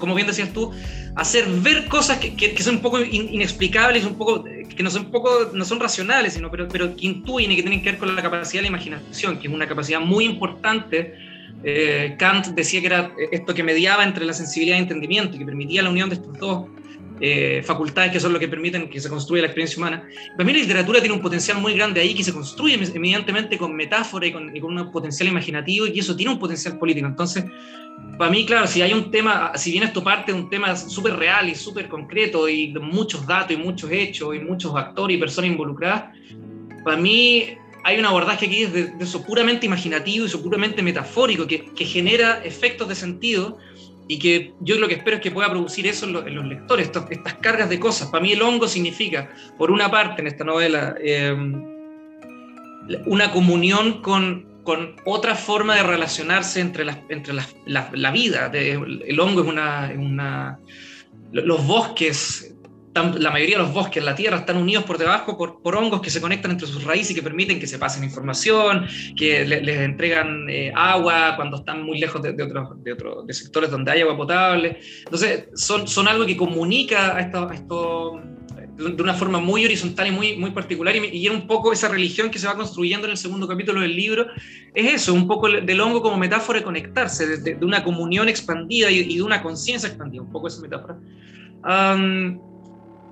como 0.00 0.16
bien 0.16 0.26
decías 0.26 0.52
tú, 0.52 0.72
hacer 1.14 1.46
ver 1.46 1.86
cosas 1.86 2.18
que, 2.18 2.34
que, 2.34 2.60
son 2.60 2.76
un 2.76 2.82
poco 2.82 3.00
inexplicables, 3.00 4.04
un 4.04 4.16
poco, 4.16 4.44
que 4.74 4.82
no 4.82 4.90
son, 4.90 5.10
poco, 5.10 5.50
no 5.52 5.64
son 5.64 5.80
racionales, 5.80 6.34
sino, 6.34 6.50
pero, 6.50 6.68
pero 6.68 6.94
que 6.96 7.06
intuyen 7.06 7.52
y 7.52 7.56
que 7.56 7.62
tienen 7.62 7.82
que 7.82 7.90
ver 7.90 7.98
con 7.98 8.14
la 8.14 8.22
capacidad 8.22 8.60
de 8.62 8.62
la 8.62 8.68
imaginación, 8.68 9.38
que 9.38 9.48
es 9.48 9.54
una 9.54 9.66
capacidad 9.66 10.00
muy 10.00 10.24
importante. 10.24 11.14
Eh, 11.64 12.16
Kant 12.18 12.48
decía 12.48 12.80
que 12.80 12.86
era 12.86 13.12
esto 13.30 13.54
que 13.54 13.62
mediaba 13.62 14.04
entre 14.04 14.24
la 14.24 14.32
sensibilidad 14.32 14.76
y 14.76 14.78
el 14.78 14.82
entendimiento, 14.84 15.38
que 15.38 15.44
permitía 15.44 15.82
la 15.82 15.90
unión 15.90 16.08
de 16.08 16.16
estos 16.16 16.38
dos 16.38 16.66
eh, 17.24 17.62
facultades 17.64 18.10
que 18.10 18.18
son 18.18 18.32
lo 18.32 18.40
que 18.40 18.48
permiten 18.48 18.90
que 18.90 19.00
se 19.00 19.08
construya 19.08 19.42
la 19.42 19.46
experiencia 19.46 19.78
humana. 19.78 20.08
Para 20.36 20.44
mí 20.44 20.52
la 20.52 20.58
literatura 20.58 20.98
tiene 20.98 21.14
un 21.14 21.22
potencial 21.22 21.56
muy 21.58 21.72
grande 21.72 22.00
ahí 22.00 22.14
que 22.14 22.24
se 22.24 22.32
construye 22.32 22.74
evidentemente 22.74 23.56
con 23.56 23.76
metáfora 23.76 24.26
y 24.26 24.32
con, 24.32 24.50
un 24.52 24.90
potencial 24.90 25.28
imaginativo 25.28 25.86
y 25.86 26.00
eso 26.00 26.16
tiene 26.16 26.32
un 26.32 26.40
potencial 26.40 26.80
político. 26.80 27.06
Entonces, 27.06 27.44
para 28.18 28.28
mí, 28.28 28.44
claro, 28.44 28.66
si 28.66 28.82
hay 28.82 28.92
un 28.92 29.12
tema, 29.12 29.52
si 29.54 29.70
bien 29.70 29.84
esto 29.84 30.02
parte 30.02 30.32
de 30.32 30.38
un 30.38 30.50
tema 30.50 30.74
súper 30.74 31.14
real 31.14 31.48
y 31.48 31.54
súper 31.54 31.88
concreto 31.88 32.48
y 32.48 32.72
de 32.72 32.80
muchos 32.80 33.24
datos 33.24 33.52
y 33.52 33.56
muchos 33.56 33.88
hechos 33.92 34.34
y 34.34 34.40
muchos 34.40 34.74
actores 34.74 35.16
y 35.16 35.20
personas 35.20 35.52
involucradas, 35.52 36.06
para 36.82 36.96
mí 36.96 37.50
hay 37.84 38.00
un 38.00 38.04
abordaje 38.04 38.46
aquí 38.46 38.66
de, 38.66 38.86
de 38.86 39.04
eso 39.04 39.24
puramente 39.24 39.64
imaginativo 39.64 40.24
y 40.24 40.26
eso 40.26 40.42
puramente 40.42 40.82
metafórico 40.82 41.46
que, 41.46 41.66
que 41.66 41.84
genera 41.84 42.42
efectos 42.42 42.88
de 42.88 42.96
sentido 42.96 43.58
y 44.08 44.18
que 44.18 44.52
yo 44.60 44.78
lo 44.78 44.88
que 44.88 44.94
espero 44.94 45.16
es 45.16 45.22
que 45.22 45.30
pueda 45.30 45.50
producir 45.50 45.86
eso 45.86 46.06
en, 46.06 46.12
los 46.12 46.46
lectores, 46.46 46.90
estas 47.10 47.34
cargas 47.34 47.68
de 47.68 47.78
cosas. 47.78 48.08
Para 48.08 48.22
mí 48.22 48.32
el 48.32 48.42
hongo 48.42 48.68
significa, 48.68 49.30
por 49.58 49.70
una 49.70 49.90
parte 49.90 50.20
en 50.20 50.28
esta 50.28 50.44
novela, 50.44 50.94
eh, 51.00 51.34
una 53.06 53.30
comunión 53.30 54.02
con, 54.02 54.46
con, 54.64 54.96
otra 55.04 55.34
forma 55.34 55.76
de 55.76 55.82
relacionarse 55.82 56.60
entre, 56.60 56.84
las, 56.84 56.98
entre 57.08 57.32
las, 57.32 57.54
la, 57.66 58.10
vida. 58.10 58.50
el 58.52 59.20
hongo 59.20 59.42
es 59.42 59.48
una, 59.48 59.92
una... 59.96 60.58
Los 61.32 61.66
bosques 61.66 62.51
la 62.94 63.30
mayoría 63.30 63.56
de 63.56 63.62
los 63.62 63.72
bosques 63.72 64.04
la 64.04 64.14
Tierra 64.14 64.38
están 64.38 64.56
unidos 64.56 64.84
por 64.84 64.98
debajo 64.98 65.38
por, 65.38 65.76
hongos 65.76 66.02
que 66.02 66.10
se 66.10 66.20
conectan 66.20 66.50
entre 66.52 66.66
sus 66.66 66.84
raíces 66.84 67.12
y 67.12 67.14
que 67.14 67.22
permiten 67.22 67.58
que 67.58 67.66
se 67.66 67.78
pasen 67.78 68.04
información, 68.04 68.86
que 69.16 69.44
les 69.44 69.78
entregan 69.78 70.48
eh, 70.50 70.72
agua 70.74 71.34
cuando 71.36 71.58
están 71.58 71.82
muy 71.82 71.98
lejos 71.98 72.22
de, 72.22 72.32
de 72.32 72.42
otros 72.42 72.82
de, 72.84 72.92
otros 72.92 73.26
de 73.26 73.32
sectores 73.32 73.70
donde 73.70 73.90
hay 73.90 74.02
agua 74.02 74.16
potable. 74.16 74.78
Entonces, 75.04 75.48
son, 75.54 75.88
son 75.88 76.06
algo 76.06 76.26
que 76.26 76.36
comunica 76.36 77.16
a 77.16 77.20
esto, 77.20 77.50
esto 77.50 78.20
de 78.76 79.02
una 79.02 79.14
forma 79.14 79.38
muy 79.38 79.64
horizontal 79.64 80.08
y 80.08 80.10
muy, 80.10 80.36
muy 80.36 80.50
particular, 80.50 80.94
y, 80.96 81.16
y 81.16 81.28
un 81.28 81.46
poco 81.46 81.72
esa 81.72 81.88
religión 81.88 82.30
que 82.30 82.38
se 82.38 82.46
va 82.46 82.54
construyendo 82.54 83.06
en 83.06 83.12
el 83.12 83.16
segundo 83.16 83.46
capítulo 83.48 83.80
del 83.80 83.94
libro, 83.94 84.26
es 84.74 84.94
eso, 84.94 85.14
un 85.14 85.26
poco 85.26 85.48
del 85.48 85.80
hongo 85.80 86.02
como 86.02 86.16
metáfora 86.16 86.58
de 86.58 86.64
conectarse, 86.64 87.38
de, 87.38 87.64
una 87.64 87.84
comunión 87.84 88.28
expandida 88.28 88.90
y, 88.90 89.16
de 89.16 89.22
una 89.22 89.42
conciencia 89.42 89.88
expandida, 89.88 90.22
un 90.22 90.32
poco 90.32 90.48
esa 90.48 90.60
metáfora 90.60 90.98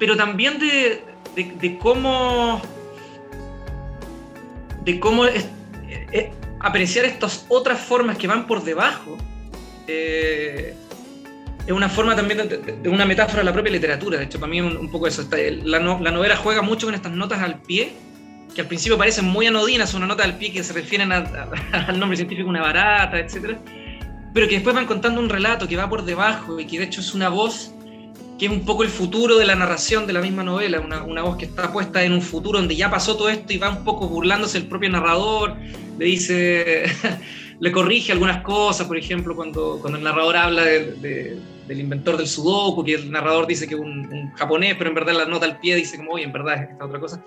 pero 0.01 0.17
también 0.17 0.59
de, 0.59 1.79
cómo, 1.79 2.61
de 4.83 4.99
cómo 4.99 5.27
eh, 5.27 5.47
eh, 6.11 6.33
apreciar 6.59 7.05
estas 7.05 7.45
otras 7.49 7.79
formas 7.79 8.17
que 8.17 8.27
van 8.27 8.47
por 8.47 8.65
debajo. 8.65 9.19
Eh, 9.87 10.75
es 11.67 11.73
una 11.73 11.91
forma 11.91 12.17
también 12.17 12.49
de, 12.49 12.89
una 12.89 13.05
metáfora 13.05 13.41
de 13.41 13.45
la 13.45 13.53
propia 13.53 13.73
literatura. 13.73 14.19
De 14.19 14.25
hecho, 14.25 14.41
para 14.41 14.51
mí 14.51 14.63
un, 14.63 14.75
un 14.75 14.91
poco 14.91 15.07
eso. 15.07 15.29
la, 15.31 15.79
la, 15.79 16.11
novela 16.11 16.35
juega 16.35 16.63
mucho 16.63 16.87
con 16.87 16.95
estas 16.95 17.13
notas 17.13 17.43
al 17.43 17.61
pie, 17.61 17.93
que 18.55 18.63
al 18.63 18.69
principio 18.69 18.97
parecen 18.97 19.27
muy 19.27 19.47
anodinas, 19.47 19.93
una 19.93 20.07
nota 20.07 20.25
al 20.25 20.39
pie 20.39 20.51
que 20.51 20.65
se 20.65 20.73
refieren 20.73 21.13
al 21.73 22.01
nombre 22.01 22.17
científico, 22.17 22.49
una 22.49 22.63
barata, 22.63 23.19
etc. 23.19 23.59
Pero 24.33 24.49
que 24.49 24.55
después 24.55 24.75
van 24.75 24.87
contando 24.87 25.21
un 25.21 25.29
relato 25.29 25.69
que 25.69 25.77
va 25.77 25.91
por 25.91 26.07
debajo 26.07 26.59
y 26.59 26.67
que 26.67 26.79
de 26.79 26.87
hecho 26.87 27.03
es 27.03 27.13
una 27.13 27.29
voz 27.29 27.75
que 28.41 28.47
es 28.47 28.53
un 28.53 28.65
poco 28.65 28.83
el 28.83 28.89
futuro 28.89 29.37
de 29.37 29.45
la 29.45 29.55
narración 29.55 30.07
de 30.07 30.15
la 30.15 30.23
misma 30.23 30.43
novela, 30.43 30.81
una, 30.81 31.03
una, 31.03 31.21
voz 31.21 31.37
que 31.37 31.45
está 31.45 31.71
puesta 31.71 32.03
en 32.03 32.15
un 32.15 32.23
futuro 32.23 32.59
donde 32.59 32.75
ya 32.75 32.91
pasó 32.91 33.15
todo 33.15 33.29
esto 33.29 33.53
y 33.53 33.59
va 33.59 33.69
un 33.69 33.85
poco 33.85 34.09
burlándose 34.09 34.57
el 34.57 34.67
propio 34.67 34.89
narrador, 34.89 35.57
le 35.99 36.05
dice, 36.07 36.85
le 37.61 37.71
corrige 37.71 38.13
algunas 38.13 38.43
cosas, 38.43 38.87
por 38.87 38.97
ejemplo, 38.97 39.37
cuando, 39.37 39.77
cuando 39.83 39.99
el 39.99 40.05
narrador 40.05 40.39
habla 40.39 40.65
de, 40.65 41.39
del 41.69 41.81
inventor 41.81 42.17
del 42.17 42.27
sudoku, 42.27 42.83
que 42.83 42.95
el 42.95 43.11
narrador 43.11 43.47
dice 43.47 43.69
que 43.69 43.75
es 43.75 43.81
un, 43.81 44.11
un, 44.11 44.31
japonés, 44.31 44.75
pero 44.79 44.89
en 44.89 44.95
verdad 44.95 45.13
la 45.13 45.27
nota 45.27 45.45
al 45.45 45.61
pie 45.61 45.77
dice 45.77 45.99
como, 45.99 46.13
oye, 46.13 46.25
en 46.25 46.33
verdad 46.33 46.63
es 46.63 46.71
esta 46.71 46.87
otra 46.87 46.99
cosa 46.99 47.23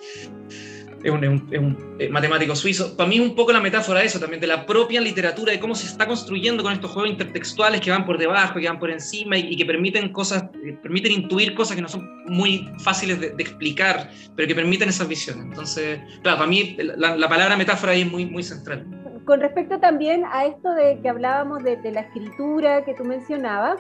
es 1.04 1.12
un, 1.12 1.98
eh, 2.00 2.10
matemático 2.10 2.56
suizo. 2.56 2.96
Para 2.96 3.10
mí 3.10 3.16
es 3.16 3.22
un 3.22 3.36
poco 3.36 3.52
la 3.52 3.60
metáfora 3.60 4.00
de 4.00 4.06
eso 4.06 4.20
también, 4.20 4.40
de 4.40 4.48
la 4.48 4.66
propia 4.66 5.02
literatura, 5.02 5.52
de 5.52 5.60
cómo 5.60 5.76
se 5.76 5.86
está 5.86 6.08
construyendo 6.08 6.64
con 6.64 6.72
estos 6.72 6.92
juegos 6.92 7.12
intertextuales 7.12 7.82
que 7.82 7.92
van 7.92 8.06
por 8.06 8.18
debajo, 8.18 8.60
que 8.60 8.68
van 8.68 8.80
por 8.80 8.90
encima 8.90 9.38
y, 9.38 9.56
que 9.58 9.66
permiten 9.66 10.14
cosas, 10.14 10.46
eh, 10.66 10.78
permiten 10.82 11.12
intuir 11.12 11.54
cosas 11.56 11.76
que 11.76 11.82
no 11.82 11.90
son 11.90 12.10
muy 12.26 12.70
fáciles 12.80 13.20
de, 13.20 13.34
explicar, 13.38 14.10
pero 14.36 14.48
que 14.48 14.56
permiten 14.56 14.88
esas 14.88 15.08
visiones. 15.08 15.44
Entonces, 15.44 16.00
claro, 16.22 16.38
para 16.38 16.50
mí 16.50 16.78
la, 16.78 17.28
palabra 17.28 17.58
metáfora 17.58 17.92
ahí 17.92 18.02
es 18.02 18.12
muy, 18.12 18.26
muy 18.26 18.44
central. 18.44 18.86
Con 19.26 19.42
respecto 19.42 19.80
también 19.80 20.24
a 20.32 20.46
esto 20.46 20.74
de 20.74 21.00
que 21.02 21.10
hablábamos 21.10 21.64
de, 21.64 21.78
la 21.92 22.02
escritura 22.02 22.86
que 22.86 22.94
tú 22.94 23.04
mencionabas, 23.04 23.80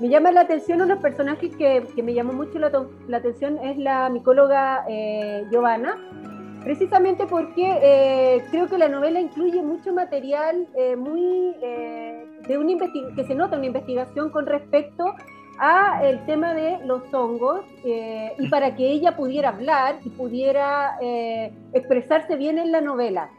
me 0.00 0.08
llama 0.08 0.32
la 0.32 0.42
atención 0.42 0.80
unos 0.80 0.98
personajes 1.00 1.54
que, 1.56 1.84
que 1.94 2.02
me 2.02 2.14
llamó 2.14 2.32
mucho 2.32 2.58
la, 2.58 2.70
la, 3.08 3.16
atención, 3.18 3.58
es 3.62 3.76
la 3.76 4.08
micóloga 4.08 4.84
eh, 4.88 5.44
Giovanna, 5.50 5.96
precisamente 6.62 7.26
porque 7.26 7.78
eh, 7.82 8.44
creo 8.50 8.68
que 8.68 8.78
la 8.78 8.88
novela 8.88 9.20
incluye 9.20 9.62
mucho 9.62 9.92
material 9.92 10.66
eh, 10.76 10.96
muy 10.96 11.54
eh, 11.62 12.26
de 12.46 12.58
una 12.58 12.72
que 13.14 13.24
se 13.24 13.34
nota 13.34 13.56
una 13.56 13.66
investigación 13.66 14.30
con 14.30 14.46
respecto 14.46 15.14
a 15.58 16.00
el 16.04 16.24
tema 16.26 16.54
de 16.54 16.78
los 16.86 17.02
hongos 17.12 17.64
y 17.84 18.48
para 18.48 18.74
que 18.74 18.90
ella 18.90 19.14
pudiera 19.16 19.50
hablar 19.50 19.98
y 20.02 20.08
pudiera 20.08 20.98
expresarse 21.72 22.36
bien 22.36 22.58
en 22.58 22.72
la 22.72 22.80
novela 22.80 23.30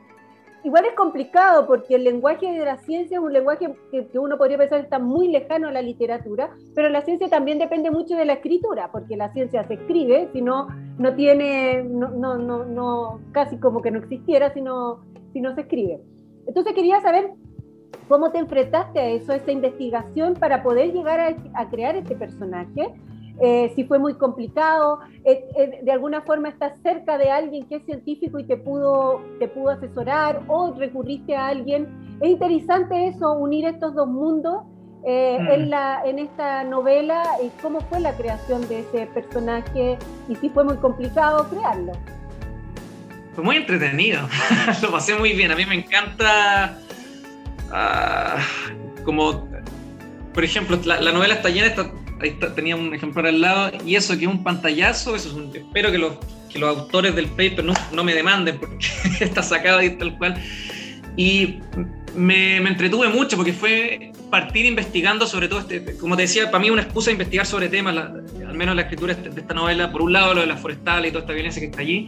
igual 0.63 0.85
es 0.85 0.93
complicado 0.93 1.67
porque 1.67 1.95
el 1.95 2.03
lenguaje 2.03 2.51
de 2.51 2.65
la 2.65 2.77
ciencia 2.77 3.17
es 3.17 3.23
un 3.23 3.33
lenguaje 3.33 3.73
que, 3.91 4.07
uno 4.17 4.37
podría 4.37 4.57
pensar 4.57 4.79
está 4.79 4.99
muy 4.99 5.27
lejano 5.27 5.67
a 5.67 5.71
la 5.71 5.81
literatura, 5.81 6.51
pero 6.73 6.89
la 6.89 7.01
ciencia 7.01 7.27
también 7.29 7.59
depende 7.59 7.91
mucho 7.91 8.15
de 8.15 8.25
la 8.25 8.33
escritura, 8.33 8.89
porque 8.91 9.17
la 9.17 9.31
ciencia 9.33 9.67
se 9.67 9.75
escribe, 9.75 10.29
si 10.33 10.41
no, 10.41 10.67
no 10.97 11.13
tiene, 11.15 11.83
no, 11.83 12.09
no, 12.09 12.65
no, 12.65 13.19
casi 13.31 13.57
como 13.57 13.81
que 13.81 13.91
no 13.91 13.99
existiera 13.99 14.53
si 14.53 14.61
no, 14.61 15.01
si 15.33 15.41
no 15.41 15.53
se 15.55 15.61
escribe. 15.61 15.99
Entonces 16.47 16.73
quería 16.73 17.01
saber 17.01 17.31
cómo 18.07 18.31
te 18.31 18.39
enfrentaste 18.39 18.99
a 18.99 19.09
eso, 19.09 19.31
a 19.31 19.35
esa 19.35 19.51
investigación 19.51 20.33
para 20.35 20.63
poder 20.63 20.93
llegar 20.93 21.19
a, 21.19 21.35
a 21.53 21.69
crear 21.69 21.95
este 21.95 22.15
personaje 22.15 22.93
eh, 23.41 23.71
si 23.75 23.83
fue 23.85 23.97
muy 23.97 24.13
complicado, 24.15 24.99
eh, 25.25 25.43
eh, 25.57 25.79
de 25.81 25.91
alguna 25.91 26.21
forma 26.21 26.49
estás 26.49 26.73
cerca 26.83 27.17
de 27.17 27.31
alguien 27.31 27.65
que 27.67 27.77
es 27.77 27.85
científico 27.85 28.39
y 28.39 28.43
te 28.45 28.57
pudo, 28.57 29.21
te 29.39 29.47
pudo 29.47 29.71
asesorar 29.71 30.43
o 30.47 30.73
recurriste 30.73 31.35
a 31.35 31.47
alguien. 31.47 31.87
Es 32.21 32.29
interesante 32.29 33.07
eso, 33.07 33.33
unir 33.33 33.65
estos 33.65 33.95
dos 33.95 34.07
mundos 34.07 34.63
mm. 35.01 35.05
en, 35.49 35.69
la, 35.69 36.03
en 36.05 36.19
esta 36.19 36.63
novela 36.63 37.23
y 37.43 37.49
cómo 37.61 37.81
fue 37.81 37.99
la 37.99 38.15
creación 38.15 38.67
de 38.69 38.81
ese 38.81 39.07
personaje 39.07 39.97
y 40.29 40.35
si 40.35 40.49
fue 40.49 40.63
muy 40.63 40.77
complicado 40.77 41.49
crearlo. 41.49 41.93
Fue 43.33 43.43
muy 43.43 43.55
entretenido, 43.55 44.21
lo 44.83 44.91
pasé 44.91 45.15
muy 45.17 45.33
bien, 45.33 45.51
a 45.51 45.55
mí 45.55 45.65
me 45.65 45.73
encanta 45.73 46.77
ah, 47.71 48.37
como, 49.03 49.47
por 50.35 50.43
ejemplo, 50.43 50.77
la, 50.85 51.01
la 51.01 51.11
novela 51.11 51.33
está 51.33 51.49
llena, 51.49 51.65
está 51.65 51.89
ahí 52.23 52.37
tenía 52.55 52.75
un 52.75 52.93
ejemplar 52.93 53.27
al 53.27 53.41
lado, 53.41 53.71
y 53.85 53.95
eso 53.95 54.17
que 54.17 54.25
es 54.25 54.31
un 54.31 54.43
pantallazo, 54.43 55.15
eso 55.15 55.29
es 55.29 55.35
un, 55.35 55.55
espero 55.55 55.91
que 55.91 55.97
los, 55.97 56.13
que 56.51 56.59
los 56.59 56.77
autores 56.77 57.15
del 57.15 57.27
paper 57.27 57.63
no, 57.63 57.73
no 57.91 58.03
me 58.03 58.13
demanden 58.13 58.57
porque 58.59 58.87
está 59.19 59.43
sacado 59.43 59.79
ahí 59.79 59.91
tal 59.91 60.17
cual. 60.17 60.41
Y 61.15 61.59
me, 62.15 62.59
me, 62.59 62.69
entretuve 62.69 63.07
mucho 63.09 63.37
porque 63.37 63.53
fue 63.53 64.11
partir 64.29 64.65
investigando 64.65 65.27
sobre 65.27 65.47
todo 65.47 65.59
este, 65.59 65.95
como 65.97 66.15
te 66.15 66.23
decía, 66.23 66.49
para 66.49 66.59
mí 66.59 66.69
una 66.71 66.81
excusa 66.81 67.07
de 67.07 67.13
investigar 67.13 67.45
sobre 67.45 67.69
temas, 67.69 67.95
al 67.95 68.55
menos 68.55 68.75
la 68.75 68.83
escritura 68.83 69.13
de 69.13 69.41
esta 69.41 69.53
novela, 69.53 69.91
por 69.91 70.01
un 70.01 70.13
lado 70.13 70.33
lo 70.33 70.41
de 70.41 70.47
las 70.47 70.59
forestales 70.59 71.09
y 71.09 71.11
toda 71.11 71.21
esta 71.21 71.33
violencia 71.33 71.59
que 71.59 71.67
está 71.67 71.81
allí, 71.81 72.07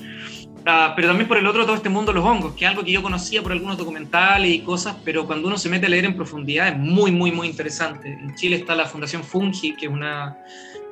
Ah, 0.67 0.93
pero 0.95 1.10
también 1.10 1.27
por 1.27 1.38
el 1.38 1.45
otro 1.45 1.63
todo 1.63 1.75
este 1.75 1.89
mundo 1.89 2.12
de 2.12 2.19
los 2.19 2.25
hongos, 2.25 2.55
que 2.55 2.65
es 2.65 2.72
algo 2.72 2.84
que 2.84 2.91
yo 2.91 3.03
conocía 3.03 3.43
por 3.43 3.51
algunos 3.51 3.77
documentales 3.77 4.51
y 4.51 4.62
cosas, 4.62 4.95
pero 5.05 5.27
cuando 5.27 5.48
uno 5.48 5.60
se 5.60 5.69
mete 5.69 5.86
a 5.86 5.89
leer 5.89 6.05
en 6.05 6.15
profundidad 6.15 6.69
es 6.69 6.77
muy, 6.77 7.12
muy, 7.12 7.31
muy 7.31 7.48
interesante. 7.48 8.12
En 8.12 8.34
Chile 8.34 8.55
está 8.55 8.74
la 8.74 8.86
Fundación 8.86 9.24
Fungi, 9.24 9.75
que 9.75 9.86
es 9.86 9.91
una, 9.91 10.36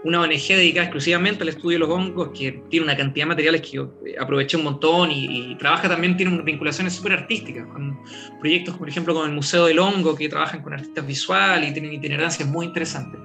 una 0.03 0.22
ONG 0.22 0.48
dedicada 0.50 0.86
exclusivamente 0.86 1.42
al 1.42 1.50
estudio 1.50 1.80
de 1.80 1.88
los 1.88 1.89
hongos, 1.89 2.30
que 2.38 2.62
tiene 2.70 2.84
una 2.84 2.96
cantidad 2.96 3.25
de 3.25 3.30
materiales 3.30 3.62
que 3.62 3.72
yo 3.72 3.96
eh, 4.06 4.15
aproveché 4.20 4.58
un 4.58 4.65
montón 4.65 5.10
y, 5.10 5.56
trabaja 5.56 5.89
también, 5.89 6.15
tiene 6.18 6.39
vinculaciones 6.44 6.94
súper 6.94 7.13
artísticas, 7.13 7.65
con 7.65 8.00
proyectos, 8.39 8.77
por 8.77 8.88
ejemplo, 8.88 9.15
con 9.15 9.27
el 9.27 9.34
Museo 9.34 9.65
del 9.65 9.80
Hongo, 9.80 10.15
que 10.15 10.30
trabajan 10.30 10.62
con 10.62 10.74
artistas 10.74 11.08
visuales 11.08 11.72
y 11.72 11.74
tienen 11.74 11.94
itinerancias 11.94 12.48
muy 12.48 12.68
interesantes. 12.68 13.20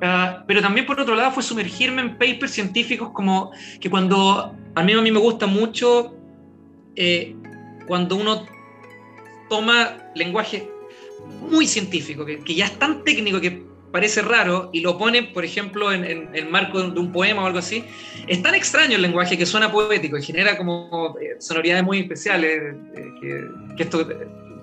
Ah, 0.00 0.44
pero 0.46 0.60
también 0.62 0.86
por 0.86 1.00
otro 1.00 1.14
lado 1.14 1.32
fue 1.32 1.42
sumergirme 1.42 2.02
en 2.02 2.18
papers 2.18 2.52
científicos 2.52 3.10
como 3.12 3.50
que 3.80 3.90
cuando 3.90 4.54
a 4.74 4.82
mí, 4.82 4.92
a 4.92 5.02
mí 5.02 5.10
me 5.10 5.18
gusta 5.18 5.46
mucho 5.46 6.14
eh, 6.94 7.34
cuando 7.86 8.16
uno 8.16 8.46
toma 9.48 9.96
lenguaje 10.14 10.70
muy 11.50 11.66
científico, 11.66 12.24
que, 12.24 12.54
ya 12.54 12.66
es 12.66 12.78
tan 12.78 13.02
técnico 13.02 13.40
que 13.40 13.66
parece 13.90 14.22
raro 14.22 14.70
y 14.72 14.80
lo 14.80 14.98
pone, 14.98 15.24
por 15.24 15.44
ejemplo, 15.44 15.92
en, 15.92 16.04
el 16.04 16.48
marco 16.48 16.80
de 16.82 17.00
un 17.00 17.10
poema 17.10 17.42
o 17.42 17.46
algo 17.46 17.58
así, 17.58 17.84
es 18.26 18.42
tan 18.42 18.54
extraño 18.54 18.96
el 18.96 19.02
lenguaje 19.02 19.36
que 19.36 19.46
suena 19.46 19.72
poético 19.72 20.18
y 20.18 20.22
genera 20.22 20.56
como 20.56 21.16
eh, 21.20 21.36
sonoridades 21.40 21.82
muy 21.82 22.00
especiales, 22.00 22.74
eh, 22.94 23.04
que, 23.20 23.44
que, 23.76 23.82
esto 23.82 24.06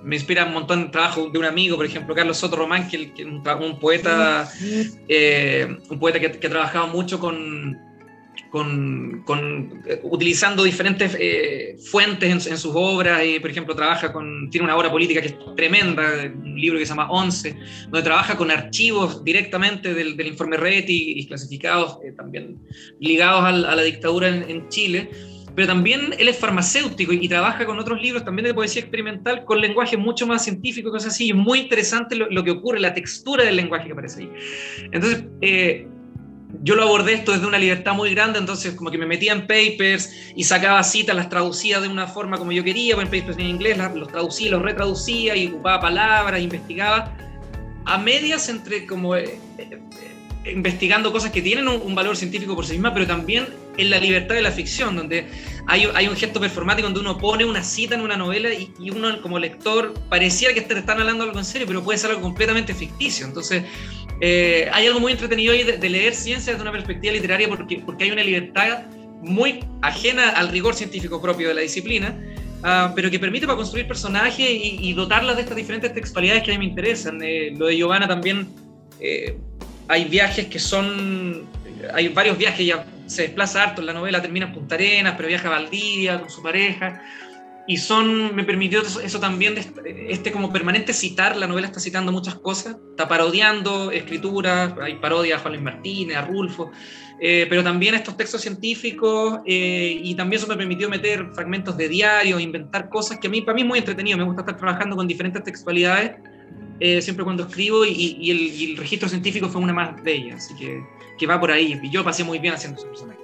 me 0.06 0.16
inspira 0.16 0.46
un 0.46 0.54
montón 0.54 0.84
de 0.84 0.90
trabajo 0.90 1.30
de 1.30 1.40
un 1.40 1.46
amigo, 1.46 1.76
por 1.76 1.86
ejemplo, 1.86 2.14
Carlos 2.14 2.38
Soto 2.38 2.56
Román, 2.56 2.88
que, 2.88 3.12
es 3.18 3.26
un, 3.26 3.42
poeta, 3.80 4.50
eh, 5.08 5.78
un 5.90 6.00
poeta 6.00 6.20
que, 6.20 6.28
ha 6.28 6.50
trabajado 6.50 6.88
mucho 6.88 7.20
con, 7.20 7.76
con, 8.52 9.84
eh, 9.88 10.00
utilizando 10.04 10.64
diferentes 10.64 11.18
eh, 11.20 11.76
fuentes 11.90 12.46
en, 12.46 12.58
sus 12.58 12.72
obras, 12.76 13.26
y 13.26 13.40
por 13.40 13.50
ejemplo 13.50 13.76
trabaja 13.76 14.14
con, 14.14 14.48
tiene 14.52 14.66
una 14.66 14.78
obra 14.78 14.92
política 14.92 15.22
que 15.22 15.30
es 15.30 15.36
tremenda, 15.56 16.32
un 16.36 16.56
libro 16.56 16.78
que 16.78 16.86
se 16.86 16.90
llama 16.90 17.10
Once, 17.10 17.58
donde 17.86 18.04
trabaja 18.04 18.38
con 18.38 18.52
archivos 18.52 19.24
directamente 19.24 19.96
del, 19.96 20.22
informe 20.22 20.58
Reti 20.58 21.14
y 21.18 21.26
clasificados 21.26 21.98
también 22.16 22.60
ligados 23.00 23.44
a, 23.44 23.52
la 23.52 23.82
dictadura 23.82 24.28
en 24.28 24.70
Chile 24.70 25.10
pero 25.56 25.68
también 25.68 26.14
él 26.18 26.28
es 26.28 26.38
farmacéutico 26.38 27.14
y, 27.14 27.28
trabaja 27.30 27.66
con 27.66 27.80
otros 27.80 28.02
libros 28.02 28.26
también 28.26 28.46
de 28.46 28.54
poesía 28.54 28.82
experimental 28.82 29.46
con 29.46 29.62
lenguaje 29.62 29.98
mucho 29.98 30.28
más 30.28 30.44
científico, 30.44 30.92
cosas 30.92 31.14
así. 31.14 31.30
Es 31.30 31.36
muy 31.36 31.60
interesante 31.60 32.16
lo, 32.16 32.44
que 32.44 32.52
ocurre, 32.52 32.80
la 32.80 32.94
textura 32.94 33.44
del 33.44 33.56
lenguaje 33.56 33.86
que 33.86 33.94
aparece 33.94 34.24
ahí. 34.24 34.32
Entonces, 34.92 35.24
eh, 35.42 35.88
yo 36.62 36.76
lo 36.76 36.84
abordé 36.84 37.14
esto 37.14 37.32
desde 37.32 37.46
una 37.46 37.58
libertad 37.58 37.94
muy 37.94 38.14
grande, 38.14 38.40
entonces 38.40 38.76
como 38.76 38.92
que 38.92 38.98
me 38.98 39.06
metía 39.06 39.34
en 39.34 39.42
papers 39.42 40.12
y 40.36 40.44
sacaba 40.44 40.84
citas, 40.84 41.16
las 41.16 41.30
traducía 41.30 41.80
de 41.80 41.88
una 41.88 42.08
forma 42.08 42.38
como 42.38 42.52
yo 42.52 42.64
quería, 42.64 42.96
en 42.96 43.06
papers 43.06 43.38
en 43.38 43.48
inglés, 43.48 43.78
los 43.96 44.10
traducía, 44.10 44.52
los 44.52 44.62
retraducía 44.62 45.36
y 45.36 45.48
ocupaba 45.48 45.80
palabras, 45.80 46.42
investigaba 46.42 47.16
a 47.86 47.98
medias 47.98 48.50
entre 48.50 48.86
como... 48.86 49.16
Eh, 49.16 49.40
eh, 49.58 49.80
investigando 50.52 51.12
cosas 51.12 51.32
que 51.32 51.42
tienen 51.42 51.68
un, 51.68 51.96
valor 51.96 52.16
científico 52.16 52.56
por 52.56 52.66
sí 52.66 52.74
misma, 52.74 52.94
pero 52.94 53.08
también 53.08 53.48
en 53.77 53.89
la 53.89 54.00
libertad 54.00 54.36
de 54.36 54.41
la 54.41 54.51
ficción, 54.51 54.96
donde 54.96 55.27
hay, 55.67 55.88
hay 55.94 56.08
un 56.08 56.15
gesto 56.15 56.39
performático 56.39 56.88
donde 56.88 57.00
uno 57.00 57.17
pone 57.17 57.46
una 57.46 57.63
cita 57.63 57.96
en 57.96 58.01
una 58.01 58.17
novela 58.17 58.50
y, 58.53 58.72
uno 58.89 59.22
como 59.22 59.39
lector 59.39 59.94
pareciera 60.10 60.53
que 60.53 60.62
te 60.62 60.77
están 60.77 61.00
hablando 61.00 61.24
algo 61.24 61.38
en 61.38 61.46
serio, 61.46 61.67
pero 61.67 61.84
puede 61.84 61.98
ser 61.98 62.12
algo 62.12 62.22
completamente 62.22 62.74
ficticio. 62.74 63.25
Entonces, 63.25 63.63
eh, 64.22 64.70
hay 64.72 64.88
algo 64.88 65.00
muy 65.00 65.12
entretenido 65.12 65.53
ahí 65.53 65.63
de, 65.63 65.89
leer 65.89 66.13
ciencia 66.13 66.53
desde 66.53 66.62
una 66.62 66.72
perspectiva 66.72 67.13
literaria 67.13 67.48
porque, 67.48 67.82
porque 67.86 68.05
hay 68.05 68.12
una 68.12 68.24
libertad 68.24 68.86
muy 69.22 69.65
ajena 69.82 70.29
al 70.29 70.50
rigor 70.50 70.75
científico 70.75 71.22
propio 71.22 71.50
de 71.50 71.55
la 71.55 71.62
disciplina, 71.62 72.17
ah, 72.63 72.94
pero 72.96 73.10
que 73.10 73.20
permite 73.20 73.46
para 73.46 73.58
construir 73.58 73.88
personajes 73.88 74.48
y, 74.50 74.94
dotarlas 74.94 75.36
de 75.36 75.41
estas 75.41 75.58
diferentes 75.58 75.94
textualidades 75.94 76.44
que 76.44 76.51
a 76.51 76.53
mí 76.53 76.60
me 76.60 76.70
interesan. 76.72 77.22
Eh, 77.24 77.53
lo 77.58 77.65
de 77.67 77.77
Giovanna 77.77 78.08
también 78.08 78.48
eh, 79.00 79.38
hay 79.88 80.05
viajes 80.05 80.46
que 80.48 80.60
son, 80.60 81.46
hay 81.94 82.08
varios 82.10 82.38
viajes, 82.38 82.65
ya 82.65 82.86
se 83.08 83.24
desplaza 83.24 83.64
harto 83.64 83.82
en 83.82 83.88
la 83.88 83.94
novela, 83.94 84.22
termina 84.22 84.48
en 84.48 84.54
Punta 84.54 84.76
Arenas, 84.76 85.14
pero 85.16 85.28
viaja 85.28 85.48
a 85.48 85.52
Valdivia 85.52 86.20
con 86.20 86.30
su 86.30 86.42
pareja, 86.42 87.02
y 87.68 87.78
son, 87.78 88.36
me 88.36 88.44
permitió 88.44 88.82
eso, 88.82 89.20
también, 89.20 89.56
este 90.08 90.32
como 90.32 90.54
permanente 90.54 90.94
citar, 90.94 91.36
la 91.36 91.48
novela 91.48 91.68
está 91.68 91.80
citando 91.80 92.12
muchas 92.12 92.36
cosas, 92.36 92.78
está 92.92 93.08
parodiando 93.08 93.92
escrituras, 93.92 94.74
hay 94.80 94.96
parodias 94.96 95.40
a 95.40 95.42
Juan 95.42 95.54
Luis 95.54 95.64
Martínez, 95.64 96.16
a 96.16 96.22
Rulfo, 96.22 96.72
eh, 97.20 97.48
pero 97.50 97.64
también 97.64 97.96
estos 97.96 98.16
textos 98.18 98.42
científicos, 98.42 99.40
eh, 99.48 100.00
y 100.04 100.14
también 100.14 100.40
eso 100.40 100.48
me 100.48 100.58
permitió 100.58 100.88
meter 100.90 101.32
fragmentos 101.34 101.76
de 101.76 101.90
diarios, 101.90 102.40
inventar 102.40 102.88
cosas 102.88 103.18
que 103.18 103.28
a 103.28 103.30
mí, 103.32 103.42
para 103.42 103.56
mí 103.56 103.62
es 103.62 103.68
muy 103.68 103.80
entretenido, 103.80 104.18
me 104.18 104.26
gusta 104.26 104.42
estar 104.42 104.58
trabajando 104.58 104.96
con 104.96 105.08
diferentes 105.08 105.44
textualidades, 105.44 106.12
eh, 106.79 107.01
siempre 107.01 107.24
cuando 107.24 107.44
escribo 107.44 107.86
y, 107.86 108.29
el, 108.29 108.77
registro 108.77 109.10
científico 109.10 109.48
fue 109.50 109.62
una 109.62 109.74
más 109.74 110.03
de 110.03 110.13
ellas, 110.13 110.46
así 110.46 110.55
que, 110.55 110.84
que 111.17 111.27
va 111.27 111.39
por 111.39 111.51
ahí. 111.51 111.79
Y 111.82 111.89
yo 111.89 112.03
pasé 112.03 112.24
muy 112.24 112.39
bien 112.39 112.53
haciendo 112.53 112.79
ese 112.79 112.88
personaje. 112.88 113.20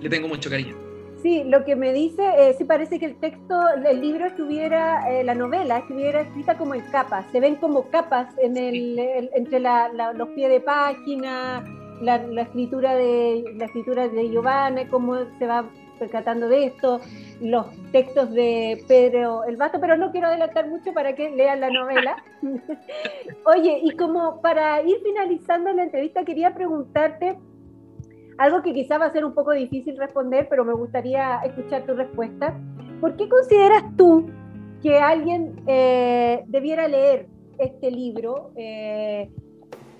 Le 0.00 0.08
tengo 0.08 0.28
mucho 0.28 0.50
cariño. 0.50 0.76
Sí, 1.22 1.42
lo 1.44 1.64
que 1.64 1.74
me 1.74 1.92
dice, 1.92 2.22
eh, 2.22 2.54
sí 2.56 2.64
parece 2.64 3.00
que 3.00 3.06
el 3.06 3.16
texto, 3.16 3.60
el 3.84 4.00
libro 4.00 4.26
estuviera, 4.26 5.10
eh, 5.10 5.24
la 5.24 5.34
novela 5.34 5.78
estuviera 5.78 6.20
escrita 6.20 6.56
como 6.56 6.74
en 6.74 6.82
capas, 6.92 7.26
se 7.32 7.40
ven 7.40 7.56
como 7.56 7.88
capas 7.90 8.28
en 8.38 8.56
el, 8.56 8.96
entre 9.34 9.58
los 9.58 10.28
pies 10.36 10.50
de 10.50 10.60
página, 10.60 11.64
la, 12.00 12.16
escritura 12.42 12.94
de 12.94 13.44
la 13.56 13.64
escritura 13.64 14.08
de 14.08 14.30
Giovanni, 14.30 14.86
cómo 14.86 15.16
se 15.38 15.46
va 15.46 15.64
percatando 15.96 16.48
de 16.48 16.66
esto, 16.66 17.00
los 17.40 17.66
textos 17.92 18.32
de 18.32 18.82
Pedro 18.88 19.44
El 19.44 19.56
Basto, 19.56 19.80
pero 19.80 19.96
no 19.96 20.10
quiero 20.12 20.28
adelantar 20.28 20.68
mucho 20.68 20.92
para 20.92 21.14
que 21.14 21.30
lean 21.30 21.60
la 21.60 21.70
novela. 21.70 22.16
Oye, 23.44 23.80
y 23.82 23.96
como 23.96 24.40
para 24.40 24.82
ir 24.82 24.98
finalizando 25.02 25.72
la 25.72 25.84
entrevista, 25.84 26.24
quería 26.24 26.54
preguntarte 26.54 27.36
algo 28.38 28.62
que 28.62 28.72
quizá 28.72 28.98
va 28.98 29.06
a 29.06 29.12
ser 29.12 29.24
un 29.24 29.34
poco 29.34 29.52
difícil 29.52 29.96
responder, 29.96 30.46
pero 30.48 30.64
me 30.64 30.74
gustaría 30.74 31.40
escuchar 31.44 31.86
tu 31.86 31.94
respuesta. 31.94 32.54
¿Por 33.00 33.16
qué 33.16 33.28
consideras 33.28 33.84
tú 33.96 34.30
que 34.82 34.98
alguien 34.98 35.56
eh, 35.66 36.44
debiera 36.46 36.88
leer 36.88 37.28
este 37.58 37.90
libro, 37.90 38.52
eh, 38.56 39.30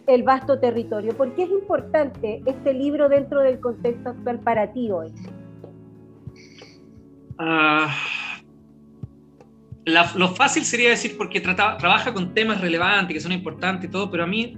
El 0.06 0.22
vasto 0.22 0.60
territorio? 0.60 1.16
¿Por 1.16 1.34
qué 1.34 1.44
es 1.44 1.50
importante 1.50 2.42
este 2.46 2.72
libro 2.74 3.08
dentro 3.08 3.40
del 3.40 3.58
contexto 3.60 4.10
actual 4.10 4.40
para 4.40 4.72
ti 4.72 4.90
hoy? 4.90 5.12
Ah, 7.38 7.94
lo 9.84 10.34
fácil 10.34 10.64
sería 10.64 10.90
decir 10.90 11.16
porque 11.16 11.40
trabaja 11.40 12.12
con 12.12 12.34
temas 12.34 12.60
relevantes, 12.60 13.14
que 13.14 13.20
son 13.20 13.32
importantes 13.32 13.88
y 13.88 13.92
todo, 13.92 14.10
pero 14.10 14.24
a 14.24 14.26
mí 14.26 14.56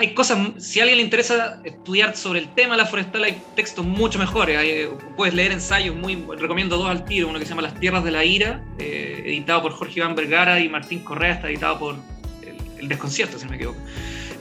hay 0.00 0.14
cosas, 0.14 0.38
si 0.56 0.80
a 0.80 0.84
alguien 0.84 0.98
le 0.98 1.04
interesa 1.04 1.60
estudiar 1.64 2.16
sobre 2.16 2.40
el 2.40 2.54
tema 2.54 2.74
de 2.74 2.78
la 2.82 2.86
forestal, 2.86 3.22
hay 3.24 3.42
textos 3.54 3.84
mucho 3.84 4.18
mejores. 4.18 4.88
puedes 5.14 5.34
leer 5.34 5.52
ensayos 5.52 5.94
muy, 5.94 6.16
recomiendo 6.38 6.78
dos 6.78 6.88
al 6.88 7.04
tiro, 7.04 7.28
uno 7.28 7.38
que 7.38 7.44
se 7.44 7.50
llama 7.50 7.62
Las 7.62 7.78
Tierras 7.78 8.02
de 8.02 8.10
la 8.10 8.24
Ira, 8.24 8.64
eh, 8.78 9.22
editado 9.26 9.62
por 9.62 9.72
Jorge 9.72 10.00
Iván 10.00 10.14
Vergara 10.14 10.58
y 10.58 10.70
Martín 10.70 11.00
Correa, 11.00 11.34
está 11.34 11.48
editado 11.48 11.78
por 11.78 11.96
El, 12.78 12.88
Desconcierto, 12.88 13.38
si 13.38 13.44
no 13.44 13.50
me 13.50 13.56
equivoco. 13.56 13.78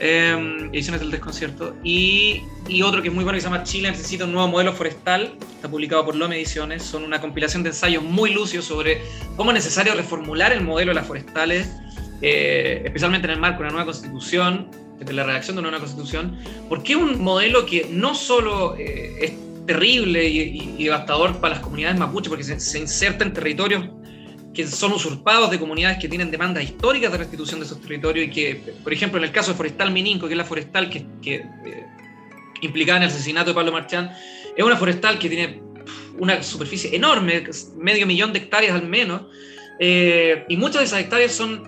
Em, 0.02 0.70
ediciones 0.74 1.02
del 1.02 1.12
Desconcierto. 1.12 1.76
Y, 1.84 2.44
y, 2.70 2.82
otro 2.84 3.02
que 3.02 3.10
es 3.10 3.14
muy 3.14 3.26
bueno 3.26 3.36
que 3.36 3.42
se 3.42 3.50
llama 3.50 3.64
Chile 3.64 3.92
necesita 3.92 4.24
un 4.24 4.32
nuevo 4.32 4.48
modelo 4.48 4.72
forestal, 4.72 5.34
está 5.56 5.70
publicado 5.70 6.06
por 6.06 6.16
Lome 6.16 6.38
Ediciones. 6.38 6.84
Son 6.84 7.04
una 7.04 7.20
compilación 7.20 7.64
de 7.64 7.70
ensayos 7.70 8.02
muy 8.02 8.34
lucios 8.34 8.64
sobre 8.64 9.02
cómo 9.36 9.52
es 9.52 9.56
necesario 9.56 9.94
reformular 9.96 10.54
el 10.54 10.62
modelo 10.62 10.92
de 10.92 10.96
las 10.96 11.06
forestales, 11.06 11.70
eh, 12.22 12.82
especialmente 12.86 13.28
en 13.28 13.34
el 13.34 13.40
marco 13.42 13.58
de 13.58 13.64
una 13.64 13.72
nueva 13.72 13.86
constitución 13.86 14.72
de 15.00 15.14
la 15.14 15.24
redacción 15.24 15.56
de 15.58 15.62
una 15.62 15.72
nueva 15.72 15.86
constitución, 15.86 16.38
porque 16.70 16.94
es 16.94 17.00
un 17.00 17.22
modelo 17.22 17.66
que 17.66 17.88
no 17.90 18.16
solo 18.16 18.76
eh, 18.78 19.18
es 19.22 19.34
terrible 19.66 20.28
y, 20.28 20.84
devastador 20.84 21.40
para 21.40 21.56
las 21.56 21.64
comunidades 21.64 22.00
mapuches, 22.00 22.30
porque 22.30 22.44
se, 22.44 22.80
inserta 22.80 23.24
en 23.24 23.34
territorios 23.34 23.86
que 24.54 24.66
son 24.68 24.94
usurpados 24.94 25.52
de 25.52 25.60
comunidades 25.60 26.00
que 26.00 26.08
tienen 26.08 26.32
demandas 26.32 26.64
históricas 26.64 27.12
de 27.12 27.18
restitución 27.18 27.60
de 27.60 27.66
esos 27.66 27.80
territorios 27.82 28.28
y 28.28 28.32
que, 28.32 28.74
por 28.84 28.92
ejemplo, 28.92 29.18
en 29.18 29.26
el 29.26 29.32
caso 29.32 29.52
de 29.52 29.58
Forestal 29.58 29.92
Mininco, 29.92 30.28
que 30.28 30.34
es 30.34 30.38
la 30.38 30.46
forestal 30.46 30.90
que, 30.90 31.06
que 31.22 31.36
eh, 31.36 31.86
implicada 32.62 32.98
en 32.98 33.04
el 33.04 33.10
asesinato 33.10 33.52
de 33.52 33.56
Pablo 33.56 33.72
Marchán, 33.72 34.12
es 34.56 34.64
una 34.64 34.76
forestal 34.76 35.20
que 35.20 35.30
tiene 35.30 35.62
una 36.18 36.44
superficie 36.44 36.96
enorme, 36.96 37.44
medio 37.78 38.06
millón 38.06 38.34
de 38.34 38.40
hectáreas 38.40 38.76
al 38.76 38.88
menos, 38.88 39.24
eh, 39.80 40.46
y 40.50 40.58
muchas 40.58 40.82
de 40.82 40.86
esas 40.86 41.00
hectáreas 41.00 41.32
son 41.32 41.64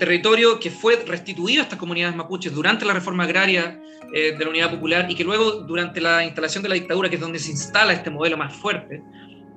territorio 0.00 0.58
que 0.58 0.70
fue 0.70 0.96
restituido 1.06 1.60
a 1.60 1.64
estas 1.64 1.78
comunidades 1.78 2.16
mapuches 2.16 2.52
durante 2.52 2.84
la 2.84 2.94
reforma 2.94 3.24
agraria 3.24 3.80
eh, 4.12 4.34
de 4.36 4.44
la 4.44 4.50
Unidad 4.50 4.70
Popular 4.70 5.06
y 5.08 5.14
que 5.14 5.22
luego, 5.22 5.52
durante 5.52 6.00
la 6.00 6.24
instalación 6.24 6.62
de 6.62 6.70
la 6.70 6.74
dictadura, 6.74 7.08
que 7.08 7.16
es 7.16 7.20
donde 7.20 7.38
se 7.38 7.50
instala 7.50 7.92
este 7.92 8.10
modelo 8.10 8.36
más 8.36 8.56
fuerte, 8.56 9.02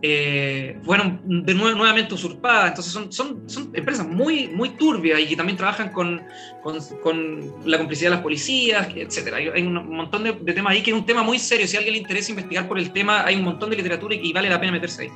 eh, 0.06 0.78
fueron 0.84 1.22
de 1.46 1.54
nuevo, 1.54 1.78
nuevamente 1.78 2.14
usurpadas. 2.14 2.72
Entonces 2.72 2.92
son, 2.92 3.14
son, 3.14 3.50
son, 3.50 3.72
empresas 3.74 4.06
muy, 4.06 4.50
muy 4.50 4.72
turbias 4.72 5.18
y 5.22 5.28
que 5.28 5.38
también 5.38 5.58
trabajan 5.58 5.94
con, 5.94 6.22
con, 6.62 6.78
con 7.02 7.54
la 7.66 7.78
complicidad 7.78 8.10
de 8.10 8.16
las 8.18 8.22
policías, 8.22 8.90
etc. 8.94 9.34
Hay, 9.34 9.48
hay 9.48 9.62
un 9.62 9.96
montón 9.96 10.26
de, 10.26 10.34
de, 10.34 10.54
temas 10.54 10.74
ahí 10.74 10.84
que 10.84 10.92
es 10.92 10.98
un 10.98 11.06
tema 11.06 11.24
muy 11.24 11.40
serio. 11.40 11.66
Si 11.68 11.78
a 11.78 11.80
alguien 11.80 11.94
le 11.94 12.02
interesa 12.02 12.32
investigar 12.32 12.68
por 12.68 12.78
el 12.78 12.92
tema, 12.92 13.24
hay 13.26 13.38
un 13.38 13.44
montón 13.44 13.70
de 13.70 13.78
literatura 13.78 14.14
y 14.14 14.22
que 14.22 14.34
vale 14.34 14.50
la 14.50 14.60
pena 14.60 14.74
meterse 14.74 15.04
ahí. 15.04 15.10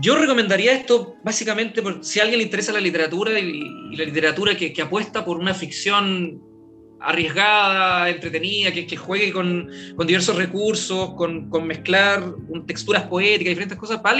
Yo 0.00 0.16
recomendaría 0.16 0.72
esto 0.72 1.16
básicamente 1.22 1.80
por 1.80 2.04
si 2.04 2.18
a 2.18 2.22
alguien 2.22 2.38
le 2.38 2.44
interesa 2.44 2.72
la 2.72 2.80
literatura 2.80 3.38
y, 3.38 3.94
la 3.96 4.04
literatura 4.04 4.56
que, 4.56 4.74
apuesta 4.82 5.24
por 5.24 5.36
una 5.36 5.54
ficción 5.54 6.42
arriesgada, 7.04 8.08
entretenida, 8.08 8.72
que, 8.72 8.96
juegue 8.96 9.32
con, 9.32 9.70
diversos 10.06 10.36
recursos, 10.36 11.14
con, 11.14 11.66
mezclar 11.66 12.34
texturas 12.66 13.04
poéticas, 13.04 13.50
diferentes 13.50 13.78
cosas. 13.78 14.00
Para 14.00 14.18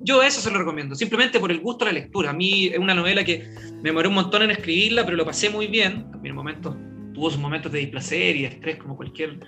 yo 0.00 0.22
eso 0.22 0.40
se 0.40 0.50
lo 0.50 0.58
recomiendo, 0.58 0.94
simplemente 0.94 1.38
por 1.38 1.50
el 1.50 1.60
gusto 1.60 1.84
de 1.84 1.92
la 1.92 2.00
lectura. 2.00 2.30
A 2.30 2.32
mí 2.32 2.66
es 2.66 2.78
una 2.78 2.94
novela 2.94 3.24
que 3.24 3.48
me 3.82 3.90
demoré 3.90 4.08
un 4.08 4.14
montón 4.14 4.42
en 4.42 4.50
escribirla, 4.50 5.04
pero 5.04 5.16
lo 5.16 5.24
pasé 5.24 5.50
muy 5.50 5.66
bien. 5.66 6.10
También 6.10 6.34
momentos, 6.34 6.76
tuvo 7.14 7.30
sus 7.30 7.40
momentos 7.40 7.70
de 7.72 7.80
displacer 7.80 8.36
y 8.36 8.44
estrés 8.44 8.76
como 8.76 8.96
cualquier 8.96 9.38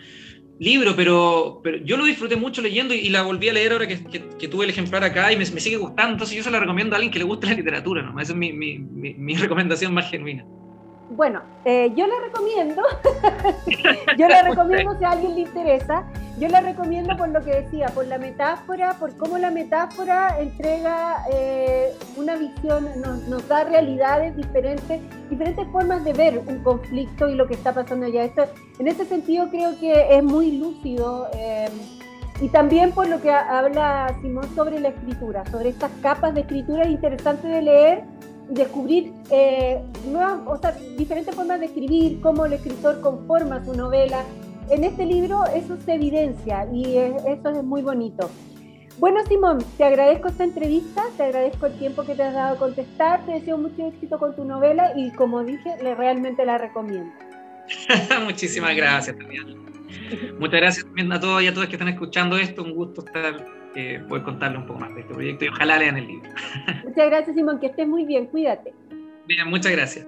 libro, 0.61 0.95
pero, 0.95 1.61
pero 1.63 1.79
yo 1.79 1.97
lo 1.97 2.05
disfruté 2.05 2.37
mucho 2.37 2.63
leyendo 2.63 2.95
y, 2.95 3.09
la 3.09 3.23
volví 3.23 3.49
a 3.49 3.53
leer 3.53 3.73
ahora 3.73 3.89
que, 3.89 3.99
que, 4.39 4.49
tuve 4.49 4.65
el 4.65 4.71
ejemplar 4.71 5.03
acá 5.03 5.33
y 5.33 5.37
me, 5.37 5.45
me, 5.51 5.61
sigue 5.61 5.77
gustando. 5.77 6.13
Entonces 6.13 6.37
yo 6.37 6.43
se 6.43 6.51
la 6.51 6.61
recomiendo 6.61 6.95
a 6.95 6.97
alguien 6.97 7.13
que 7.13 7.19
le 7.19 7.25
guste 7.25 7.47
la 7.47 7.55
literatura, 7.55 8.03
¿no? 8.03 8.21
Esa 8.21 8.33
es 8.33 8.39
mi, 8.39 8.53
mi, 8.53 8.79
mi 8.79 9.35
recomendación 9.37 9.93
más 9.93 10.11
genuina. 10.11 10.45
Bueno, 11.11 11.43
eh, 11.65 11.93
yo 11.95 12.07
le 12.07 12.19
recomiendo, 12.21 12.83
yo 14.19 14.27
le 14.27 14.43
recomiendo 14.49 14.99
si 14.99 15.05
a 15.05 15.11
alguien 15.11 15.35
le 15.35 15.41
interesa, 15.43 16.05
yo 16.39 16.49
le 16.49 16.61
recomiendo 16.61 17.17
por 17.17 17.29
lo 17.29 17.43
que 17.43 17.63
decía, 17.63 17.89
por 17.89 18.07
la 18.07 18.19
metáfora, 18.19 18.95
por 18.99 19.15
cómo 19.19 19.37
la 19.37 19.51
metáfora 19.51 20.37
entrega 20.41 21.25
eh, 21.31 21.93
una 22.17 22.37
visión, 22.37 22.89
nos, 23.29 23.47
da 23.49 23.65
realidades 23.65 24.35
diferentes, 24.35 25.01
diferentes 25.29 25.69
formas 25.69 26.03
de 26.05 26.13
ver 26.15 26.39
un 26.39 26.59
conflicto 26.61 27.29
y 27.29 27.35
lo 27.35 27.47
que 27.47 27.55
está 27.55 27.73
pasando 27.73 28.07
allá. 28.07 28.25
Esto, 28.25 28.47
en 28.79 28.89
ese 28.89 29.05
sentido 29.05 29.51
creo 29.51 29.79
que 29.79 30.17
es 30.17 30.25
muy 30.25 30.53
lúcido. 30.53 31.29
Eh, 31.35 31.69
y 32.41 32.49
también 32.49 32.91
por 32.91 33.07
lo 33.07 33.21
que 33.21 33.31
habla 33.31 34.13
Simón 34.21 34.53
sobre 34.57 34.81
la 34.81 34.89
escritura, 34.89 35.45
sobre 35.53 35.69
estas 35.69 35.93
capas 36.03 36.35
de 36.35 36.41
escritura, 36.41 36.83
es 36.83 36.91
interesante 36.91 37.47
de 37.47 37.63
leer 37.63 38.05
descubrir 38.49 39.13
eh, 39.31 39.81
nuevas, 40.11 40.41
o 40.47 40.57
sea, 40.57 40.73
diferentes 40.97 41.35
formas 41.35 41.61
de 41.61 41.67
escribir, 41.67 42.21
cómo 42.21 42.47
el 42.47 42.55
escritor 42.55 43.01
conforma 43.01 43.65
su 43.65 43.75
novela. 43.75 44.25
En 44.71 44.85
este 44.85 45.05
libro 45.05 45.45
eso 45.55 45.77
se 45.85 45.95
evidencia 45.95 46.67
y 46.73 46.97
eso 46.97 47.51
es 47.51 47.63
muy 47.63 47.83
bonito. 47.83 48.31
Bueno, 48.99 49.25
Simón, 49.27 49.59
te 49.77 49.85
agradezco 49.85 50.29
esta 50.29 50.45
entrevista, 50.45 51.03
te 51.17 51.25
agradezco 51.25 51.67
el 51.67 51.79
tiempo 51.79 52.05
que 52.05 52.15
te 52.15 52.23
has 52.23 52.33
dado 52.33 52.55
a 52.55 52.59
contestar, 52.59 53.25
te 53.27 53.33
deseo 53.33 53.59
mucho 53.59 53.89
éxito 53.89 54.19
con 54.19 54.37
tu 54.37 54.45
novela 54.45 54.93
y 54.97 55.11
como 55.13 55.43
dije, 55.43 55.77
le, 55.83 55.95
realmente 55.95 56.47
la 56.47 56.59
recomiendo. 56.59 57.13
Muchísimas 58.25 58.77
gracias, 58.77 59.17
Muchas 60.39 60.61
gracias 60.61 60.85
también 60.85 61.13
a 61.13 61.21
todos 61.21 61.43
y 61.43 61.49
a 61.49 61.55
todas 61.55 61.69
que 61.69 61.77
están 61.77 61.89
escuchando 61.89 62.37
esto, 62.37 62.63
un 62.63 62.75
gusto 62.75 63.05
estar 63.05 63.64
eh, 63.75 64.03
poder 64.09 64.25
contarle 64.25 64.59
un 64.59 64.67
poco 64.67 64.81
más 64.81 64.95
de 64.95 65.01
este 65.01 65.15
proyecto 65.15 65.45
y 65.45 65.49
ojalá 65.49 65.79
lean 65.79 65.97
el 65.97 66.07
libro. 66.07 66.31
Muchas 66.85 67.07
gracias, 67.07 67.35
Simón, 67.35 67.61
que 67.61 67.67
estés 67.67 67.87
muy 67.87 68.05
bien, 68.05 68.27
cuídate. 68.27 68.73
Bien, 69.27 69.49
muchas 69.49 69.73
gracias. 69.73 70.07